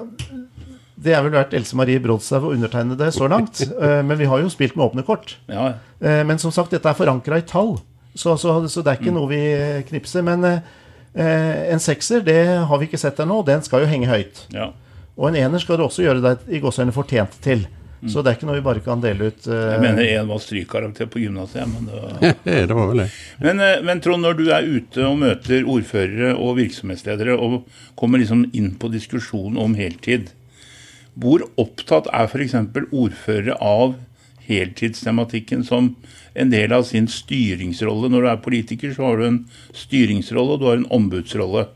det 1.00 1.12
har 1.12 1.26
vel 1.26 1.34
vært 1.34 1.52
Else 1.58 1.76
Marie 1.76 2.00
Brodstad 2.00 2.40
og 2.40 2.54
undertegnede 2.54 3.10
så 3.12 3.28
langt. 3.28 3.60
uh, 3.76 4.00
men 4.06 4.16
vi 4.16 4.28
har 4.30 4.40
jo 4.40 4.48
spilt 4.52 4.78
med 4.78 4.86
åpne 4.86 5.04
kort. 5.04 5.34
Ja. 5.50 5.74
Uh, 6.00 6.22
men 6.28 6.40
som 6.40 6.54
sagt, 6.54 6.72
dette 6.72 6.88
er 6.88 6.96
forankra 6.96 7.40
i 7.40 7.44
tall. 7.48 7.74
Så, 8.14 8.38
så, 8.40 8.54
så, 8.64 8.80
det 8.80 8.94
er 8.94 9.00
ikke 9.02 9.12
mm. 9.12 9.18
noe 9.18 9.30
vi 9.30 9.42
knipser. 9.90 10.24
Men 10.26 10.46
en 11.14 11.82
sekser, 11.82 12.20
det 12.22 12.38
har 12.70 12.78
vi 12.78 12.86
ikke 12.86 13.00
sett 13.00 13.18
ennå. 13.22 13.40
Den 13.46 13.64
skal 13.66 13.82
jo 13.82 13.90
henge 13.90 14.06
høyt. 14.10 14.44
Ja. 14.54 14.70
Og 15.18 15.28
en 15.28 15.38
ener 15.40 15.62
skal 15.62 15.80
du 15.80 15.84
også 15.88 16.04
gjøre 16.04 16.22
deg 16.22 16.50
i 16.54 16.60
gåseøyne 16.62 16.94
fortjent 16.94 17.34
til. 17.44 17.66
Så 18.08 18.22
det 18.22 18.30
er 18.30 18.36
ikke 18.38 18.48
noe 18.48 18.56
vi 18.56 18.64
bare 18.64 18.80
kan 18.84 19.00
dele 19.02 19.28
ut. 19.28 19.42
Uh... 19.44 19.54
Jeg 19.74 19.80
mener 19.82 20.06
én 20.08 20.28
var 20.30 20.40
strykkarakter 20.40 21.08
på 21.12 21.20
gymnaset. 21.20 21.68
Men, 21.68 21.88
det 21.90 21.98
var... 22.00 22.36
det 22.70 22.76
var 22.78 22.90
vel 22.92 23.02
det. 23.02 23.08
Men, 23.44 23.60
uh, 23.60 23.72
men, 23.84 24.00
Trond, 24.00 24.24
når 24.24 24.38
du 24.38 24.46
er 24.48 24.68
ute 24.68 25.04
og 25.04 25.18
møter 25.20 25.68
ordførere 25.68 26.32
og 26.32 26.56
virksomhetsledere 26.62 27.36
og 27.36 27.60
kommer 28.00 28.22
liksom 28.22 28.46
inn 28.56 28.72
på 28.80 28.88
diskusjonen 28.94 29.60
om 29.60 29.76
heltid, 29.76 30.32
hvor 31.20 31.44
opptatt 31.60 32.08
er 32.14 32.30
f.eks. 32.30 32.56
ordførere 32.88 33.58
av 33.60 33.98
heltidstematikken 34.50 35.64
som 35.66 35.94
en 36.34 36.52
del 36.52 36.74
av 36.76 36.84
sin 36.88 37.08
styringsrolle? 37.10 38.10
Når 38.10 38.26
du 38.26 38.30
er 38.30 38.44
politiker, 38.44 38.94
så 38.94 39.08
har 39.08 39.20
du 39.20 39.26
en 39.28 39.40
styringsrolle 39.76 40.56
og 40.56 40.62
du 40.62 40.68
har 40.68 40.80
en 40.80 40.90
ombudsrolle. 41.00 41.66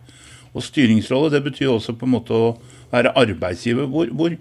Og 0.54 0.62
styringsrolle 0.62 1.32
det 1.34 1.42
betyr 1.46 1.72
også 1.72 1.96
på 1.98 2.06
en 2.06 2.14
måte 2.14 2.36
å 2.36 2.54
være 2.92 3.14
arbeidsgiver. 3.18 3.88
Hvor, 3.90 4.12
hvor, 4.14 4.36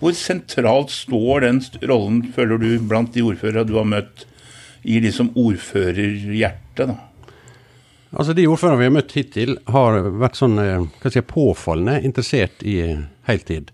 hvor 0.00 0.14
sentralt 0.16 0.94
står 0.94 1.46
den 1.46 1.60
rollen, 1.90 2.22
føler 2.36 2.62
du, 2.62 2.70
blant 2.86 3.14
de 3.14 3.24
ordførere 3.26 3.66
du 3.66 3.76
har 3.80 3.88
møtt, 3.88 4.26
i 4.86 5.00
liksom 5.02 5.32
ordførerhjertet? 5.34 6.92
da? 6.92 7.00
Altså 8.16 8.36
De 8.36 8.46
ordførerne 8.46 8.78
vi 8.80 8.86
har 8.86 8.94
møtt 8.94 9.16
hittil, 9.16 9.56
har 9.72 9.98
vært 10.22 10.38
sånn 10.38 10.60
eh, 10.62 10.84
hva 11.02 11.10
si, 11.12 11.22
påfallende 11.26 11.98
interessert 12.06 12.62
i 12.62 12.78
heltid. 13.26 13.72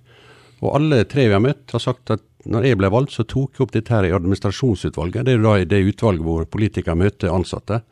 Og 0.63 0.73
alle 0.79 1.03
tre 1.11 1.27
vi 1.29 1.37
har 1.37 1.43
møtt, 1.43 1.67
har 1.75 1.83
sagt 1.83 2.15
at 2.15 2.25
når 2.51 2.67
jeg 2.67 2.79
ble 2.81 2.91
valgt, 2.93 3.15
så 3.15 3.27
tok 3.29 3.59
jeg 3.59 3.65
opp 3.67 3.75
dette 3.75 3.95
her 3.95 4.09
i 4.09 4.15
administrasjonsutvalget. 4.17 5.27
Det 5.27 5.37
er 5.37 5.45
da 5.45 5.55
det 5.69 5.85
utvalget 5.93 6.27
hvor 6.27 6.49
politikere 6.51 6.99
møter 6.99 7.33
ansatte. 7.33 7.83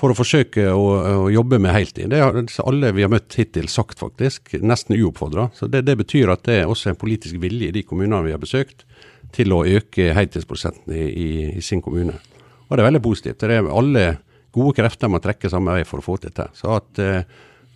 For 0.00 0.10
å 0.10 0.16
forsøke 0.18 0.64
å, 0.72 0.86
å 1.26 1.28
jobbe 1.30 1.60
med 1.62 1.74
heltid. 1.76 2.10
Det 2.10 2.22
har 2.22 2.38
alle 2.64 2.90
vi 2.96 3.04
har 3.04 3.12
møtt 3.12 3.36
hittil 3.38 3.68
sagt, 3.70 4.00
faktisk. 4.00 4.56
Nesten 4.64 4.96
uoppfordra. 4.96 5.50
Så 5.54 5.68
det, 5.70 5.84
det, 5.86 5.98
betyr 6.00 6.32
at 6.32 6.42
det 6.48 6.62
er 6.62 6.72
også 6.72 6.90
en 6.90 6.98
politisk 6.98 7.38
vilje 7.42 7.68
i 7.68 7.76
de 7.76 7.84
kommunene 7.86 8.24
vi 8.26 8.34
har 8.34 8.42
besøkt, 8.42 8.86
til 9.32 9.54
å 9.54 9.62
øke 9.68 10.10
heltidsprosenten 10.16 10.96
i, 10.96 11.06
i, 11.06 11.30
i 11.60 11.62
sin 11.64 11.80
kommune. 11.84 12.18
Og 12.66 12.74
det 12.74 12.82
er 12.82 12.88
veldig 12.88 13.04
positivt. 13.04 13.44
Det 13.44 13.60
er 13.60 13.70
alle 13.70 14.04
gode 14.52 14.74
krefter 14.76 15.08
må 15.12 15.20
trekke 15.22 15.50
samme 15.52 15.78
vei 15.78 15.86
for 15.88 16.02
å 16.02 16.04
få 16.04 16.18
til 16.18 16.32
dette. 16.32 16.50
Så 16.56 16.72
at 16.74 17.00
eh, 17.00 17.24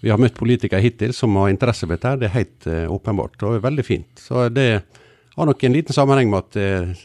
vi 0.03 0.13
har 0.13 0.21
møtt 0.21 0.37
politikere 0.37 0.83
hittil 0.85 1.15
som 1.17 1.37
har 1.41 1.53
interesse 1.53 1.87
for 1.87 1.95
dette, 1.97 2.17
det 2.21 2.29
er 2.29 2.37
helt 2.37 2.69
eh, 2.71 2.85
åpenbart 2.93 3.47
og 3.49 3.61
veldig 3.65 3.85
fint. 3.87 4.11
Så 4.21 4.49
det 4.53 4.69
har 5.37 5.49
nok 5.49 5.65
en 5.65 5.77
liten 5.77 5.97
sammenheng 5.97 6.31
med 6.33 6.45
at 6.45 6.59
uh, 6.61 7.05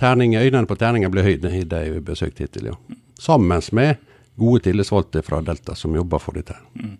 terning, 0.00 0.36
øynene 0.36 0.66
på 0.66 0.78
terningen 0.80 1.12
blir 1.12 1.26
høyde 1.26 1.52
i 1.54 1.64
de 1.64 1.82
vi 1.86 1.98
har 1.98 2.06
besøkt 2.06 2.40
hittil, 2.42 2.72
ja. 2.72 2.78
Sammen 3.20 3.62
med 3.76 4.00
gode 4.40 4.64
tillitsvalgte 4.64 5.22
fra 5.22 5.42
Delta 5.44 5.76
som 5.76 5.94
jobber 5.94 6.22
for 6.22 6.38
dette. 6.38 6.56
Mm. 6.74 6.96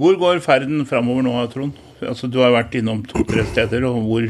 Hvor 0.00 0.16
går 0.18 0.40
ferden 0.40 0.86
framover 0.88 1.26
nå, 1.26 1.34
Trond? 1.52 1.76
Altså, 2.00 2.26
du 2.26 2.40
har 2.40 2.54
vært 2.54 2.74
innom 2.78 3.02
to-tre 3.06 3.44
steder. 3.46 3.84
og 3.84 4.00
hvor 4.08 4.24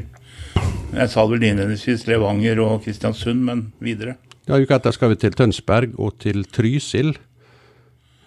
Jeg 0.93 1.09
sa 1.09 1.25
vel 1.25 1.43
innledningsvis 1.43 2.07
Levanger 2.07 2.59
og 2.61 2.83
Kristiansund, 2.85 3.41
men 3.47 3.73
videre? 3.81 4.17
Ja, 4.49 4.59
Uka 4.59 4.77
etter 4.77 4.93
skal 4.93 5.13
vi 5.15 5.21
til 5.23 5.33
Tønsberg 5.39 5.95
og 5.97 6.19
til 6.19 6.45
Trysil. 6.45 7.15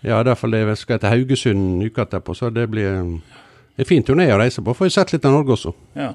Ja, 0.05 0.23
derfor 0.23 0.47
det 0.47 0.77
skal 0.77 0.95
jeg 0.95 1.01
til 1.01 1.09
Haugesund 1.09 1.83
uka 1.83 2.05
etterpå, 2.05 2.33
så 2.33 2.49
det 2.53 2.69
blir 2.69 2.87
en 2.93 3.85
fin 3.85 4.03
turné 4.03 4.27
å 4.33 4.37
reise 4.37 4.61
på. 4.61 4.73
Får 4.73 4.85
vi 4.85 4.93
sett 4.93 5.13
litt 5.13 5.25
av 5.25 5.33
Norge 5.33 5.55
også. 5.55 5.73
Ja. 5.97 6.13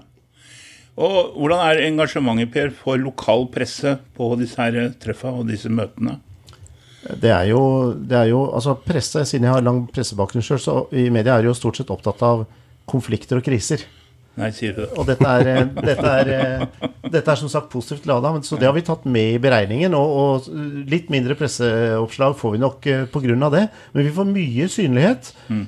Og 0.98 1.36
Hvordan 1.38 1.62
er 1.64 1.84
engasjementet 1.86 2.50
Per, 2.52 2.72
for 2.74 3.00
lokal 3.00 3.46
presse 3.52 3.94
på 4.16 4.32
disse 4.40 4.58
her 4.60 4.90
treffene 5.00 5.42
og 5.42 5.48
disse 5.48 5.70
møtene? 5.72 6.18
Det 7.00 7.30
er 7.32 7.46
jo, 7.48 7.62
det 7.94 8.16
er 8.18 8.28
jo 8.28 8.42
altså 8.52 8.74
presse, 8.84 9.22
Siden 9.24 9.46
jeg 9.48 9.54
har 9.56 9.64
lang 9.64 9.86
pressebakgrunn 9.88 10.44
sjøl, 10.44 10.60
så 10.60 10.74
i 10.92 11.08
media 11.12 11.38
er 11.38 11.48
jo 11.48 11.56
stort 11.56 11.80
sett 11.80 11.92
opptatt 11.92 12.20
av 12.26 12.44
konflikter 12.90 13.40
og 13.40 13.46
kriser. 13.46 13.86
Nei, 14.38 14.50
sier 14.54 14.74
du 14.76 14.82
det. 14.84 14.90
Og 14.98 15.06
dette 15.08 15.26
er, 15.26 15.48
eh, 15.50 15.64
dette 15.90 16.10
er, 16.20 16.28
eh, 16.30 16.88
dette 17.10 17.32
er 17.32 17.38
som 17.38 17.50
sagt 17.50 17.70
positivt 17.72 18.06
lada, 18.06 18.30
så 18.46 18.58
det 18.58 18.68
har 18.68 18.72
vi 18.72 18.84
tatt 18.86 19.04
med 19.04 19.34
i 19.34 19.40
beregningen. 19.42 19.94
Og, 19.94 20.12
og 20.20 20.86
litt 20.88 21.10
mindre 21.10 21.36
presseoppslag 21.36 22.36
får 22.38 22.54
vi 22.54 22.62
nok 22.62 22.86
eh, 22.86 23.04
pga. 23.10 23.50
det, 23.50 23.64
men 23.92 24.06
vi 24.06 24.14
får 24.14 24.30
mye 24.30 24.68
synlighet. 24.70 25.32
Mm. 25.48 25.66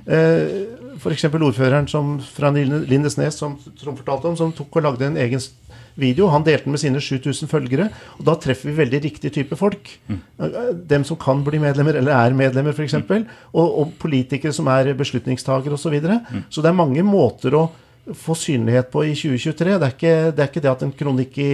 F.eks. 0.98 1.26
ordføreren 1.32 1.88
som, 1.90 2.16
fra 2.20 2.50
Lindesnes 2.52 3.38
som 3.40 3.56
Trond 3.80 4.00
fortalte 4.00 4.30
om, 4.30 4.38
som 4.38 4.52
tok 4.56 4.80
og 4.80 4.86
lagde 4.86 5.08
en 5.08 5.18
egen 5.20 5.42
video. 5.94 6.28
Han 6.32 6.44
delte 6.44 6.66
den 6.66 6.74
med 6.74 6.82
sine 6.82 7.00
7000 7.00 7.50
følgere. 7.50 7.88
og 8.18 8.24
Da 8.28 8.36
treffer 8.40 8.70
vi 8.70 8.78
veldig 8.80 9.02
riktig 9.04 9.32
type 9.34 9.56
folk. 9.56 9.90
Mm. 10.08 10.20
Dem 10.88 11.04
som 11.08 11.18
kan 11.20 11.42
bli 11.44 11.60
medlemmer, 11.62 11.98
eller 12.00 12.16
er 12.16 12.36
medlemmer, 12.36 12.72
f.eks. 12.76 12.98
Mm. 13.08 13.28
Og, 13.52 13.78
og 13.82 13.94
politikere 14.02 14.52
som 14.52 14.68
er 14.72 14.92
beslutningstagere 14.98 15.76
osv. 15.76 15.82
Så, 15.82 15.92
videre. 15.92 16.20
mm. 16.30 16.44
så 16.50 16.64
det 16.64 16.70
er 16.70 16.78
mange 16.78 17.04
måter 17.04 17.56
å 17.58 17.68
få 18.18 18.34
synlighet 18.38 18.90
på 18.92 19.04
i 19.06 19.14
2023. 19.14 19.78
Det 19.78 19.88
er 19.88 19.96
ikke 19.96 20.14
det, 20.32 20.42
er 20.42 20.50
ikke 20.50 20.64
det 20.64 20.72
at 20.72 20.84
en 20.86 20.94
kronikk 20.96 21.38
i, 21.38 21.52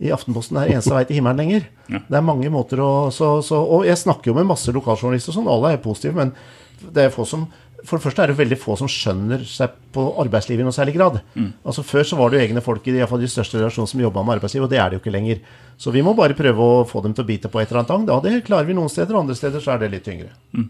i, 0.00 0.12
Aftenposten 0.14 0.58
er 0.60 0.74
eneste 0.74 0.94
vei 0.94 1.04
til 1.08 1.18
himmelen 1.18 1.42
lenger. 1.42 1.66
Ja. 1.90 2.02
Det 2.06 2.18
er 2.20 2.26
mange 2.26 2.52
måter 2.52 2.82
å 2.84 2.92
så, 3.14 3.38
så, 3.44 3.58
Og 3.60 3.88
jeg 3.88 3.98
snakker 3.98 4.30
jo 4.30 4.36
med 4.38 4.48
masse 4.48 4.72
lokaljournalister, 4.74 5.34
sånn, 5.34 5.50
alle 5.50 5.74
er 5.74 5.82
positive, 5.82 6.14
men 6.18 6.34
det 6.80 7.08
er 7.08 7.12
få 7.14 7.26
som 7.28 7.48
for 7.86 7.96
det 7.96 8.04
første 8.04 8.22
er 8.24 8.30
det 8.30 8.38
veldig 8.38 8.58
få 8.60 8.74
som 8.80 8.88
skjønner 8.90 9.44
seg 9.48 9.76
på 9.94 10.04
arbeidslivet 10.22 10.62
i 10.62 10.66
noe 10.66 10.76
særlig 10.76 10.94
grad. 10.96 11.20
Mm. 11.34 11.52
Altså 11.64 11.84
Før 11.86 12.06
så 12.06 12.18
var 12.18 12.30
det 12.30 12.40
jo 12.40 12.46
egne 12.48 12.62
folk 12.64 12.86
i 12.90 12.94
de, 12.96 13.04
de 13.04 13.30
største 13.30 13.58
relasjonene 13.60 13.92
som 13.92 14.02
jobba 14.02 14.24
med 14.26 14.38
arbeidsliv, 14.38 14.66
og 14.66 14.72
det 14.72 14.80
er 14.80 14.90
det 14.90 14.98
jo 14.98 15.02
ikke 15.04 15.14
lenger. 15.14 15.40
Så 15.80 15.94
vi 15.94 16.04
må 16.04 16.14
bare 16.18 16.36
prøve 16.38 16.66
å 16.66 16.82
få 16.88 17.02
dem 17.04 17.14
til 17.16 17.24
å 17.24 17.30
bite 17.30 17.52
på 17.52 17.62
et 17.62 17.70
eller 17.70 17.82
annet 17.82 17.92
tang. 17.92 18.04
Ja, 18.10 18.20
det 18.24 18.44
klarer 18.48 18.68
vi 18.68 18.76
noen 18.76 18.92
steder, 18.92 19.18
andre 19.18 19.38
steder 19.38 19.64
så 19.64 19.74
er 19.74 19.84
det 19.84 19.92
litt 19.94 20.06
tyngre. 20.08 20.32
Mm. 20.56 20.68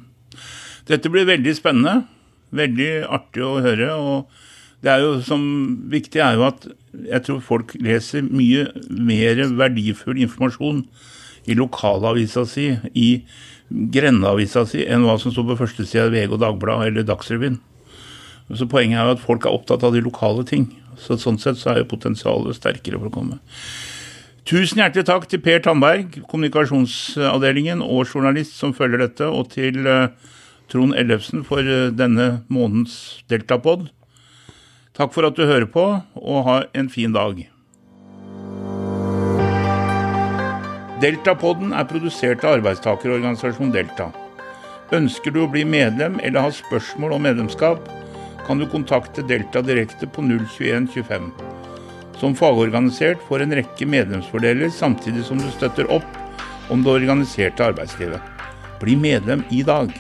Dette 0.91 1.13
blir 1.13 1.29
veldig 1.29 1.57
spennende. 1.59 2.05
Veldig 2.55 2.93
artig 3.07 3.45
å 3.47 3.59
høre. 3.63 3.93
og 3.95 4.47
det 4.81 4.93
er 4.95 5.03
jo 5.05 5.17
som 5.25 5.43
viktig 5.93 6.23
er 6.25 6.39
jo 6.39 6.47
at 6.49 6.67
jeg 7.05 7.25
tror 7.27 7.41
folk 7.45 7.75
leser 7.85 8.25
mye 8.25 8.65
mer 8.89 9.43
verdifull 9.59 10.21
informasjon 10.25 10.85
i 11.51 11.57
lokalavisa 11.57 12.47
si, 12.49 12.71
i 12.95 13.11
grendeavisa 13.71 14.65
si, 14.67 14.83
enn 14.85 15.07
hva 15.07 15.17
som 15.21 15.33
står 15.35 15.53
på 15.53 15.61
førstesida 15.63 16.09
av 16.09 16.15
VG 16.15 16.35
og 16.35 16.43
Dagbladet 16.43 16.91
eller 16.91 17.07
Dagsrevyen. 17.07 17.61
Så 18.51 18.67
Poenget 18.67 18.99
er 18.99 19.07
jo 19.07 19.15
at 19.15 19.23
folk 19.23 19.47
er 19.47 19.55
opptatt 19.55 19.85
av 19.87 19.95
de 19.95 20.03
lokale 20.03 20.43
ting. 20.47 20.67
Så 20.99 21.17
Sånn 21.21 21.39
sett 21.39 21.61
så 21.61 21.73
er 21.73 21.83
jo 21.83 21.93
potensialet 21.93 22.59
sterkere 22.59 22.99
for 22.99 23.11
å 23.11 23.15
komme. 23.15 23.39
Tusen 24.49 24.81
hjertelig 24.83 25.07
takk 25.07 25.29
til 25.31 25.43
Per 25.45 25.63
Tandberg, 25.63 26.17
kommunikasjonsavdelingen 26.27 27.85
og 27.85 28.09
journalist 28.09 28.57
som 28.59 28.75
følger 28.75 29.05
dette, 29.05 29.29
og 29.29 29.53
til 29.55 29.87
uh, 29.87 30.11
Trond 30.73 30.97
Ellefsen 30.99 31.45
for 31.47 31.63
uh, 31.63 31.93
denne 31.95 32.41
månedens 32.51 33.23
Deltapod. 33.31 33.87
Takk 34.99 35.15
for 35.15 35.29
at 35.29 35.39
du 35.39 35.47
hører 35.47 35.71
på, 35.71 35.87
og 36.19 36.47
ha 36.49 36.57
en 36.75 36.91
fin 36.91 37.15
dag. 37.15 37.45
Deltapodden 41.01 41.71
er 41.73 41.87
produsert 41.89 42.43
av 42.45 42.59
arbeidstakerorganisasjonen 42.59 43.71
Delta. 43.73 44.11
Ønsker 44.93 45.33
du 45.33 45.39
å 45.41 45.49
bli 45.49 45.63
medlem 45.65 46.19
eller 46.21 46.45
ha 46.45 46.51
spørsmål 46.53 47.15
om 47.17 47.25
medlemskap, 47.25 47.87
kan 48.45 48.61
du 48.61 48.67
kontakte 48.69 49.25
Delta 49.25 49.63
direkte 49.65 50.05
på 50.13 50.21
02125. 50.27 51.31
Som 52.21 52.37
fagorganisert 52.37 53.23
får 53.31 53.47
en 53.47 53.57
rekke 53.57 53.89
medlemsfordeler 53.89 54.69
samtidig 54.77 55.25
som 55.25 55.41
du 55.41 55.49
støtter 55.55 55.89
opp 55.89 56.21
om 56.69 56.85
det 56.85 56.93
organiserte 56.99 57.65
arbeidslivet. 57.71 58.21
Bli 58.83 58.99
medlem 59.01 59.47
i 59.49 59.63
dag. 59.65 59.95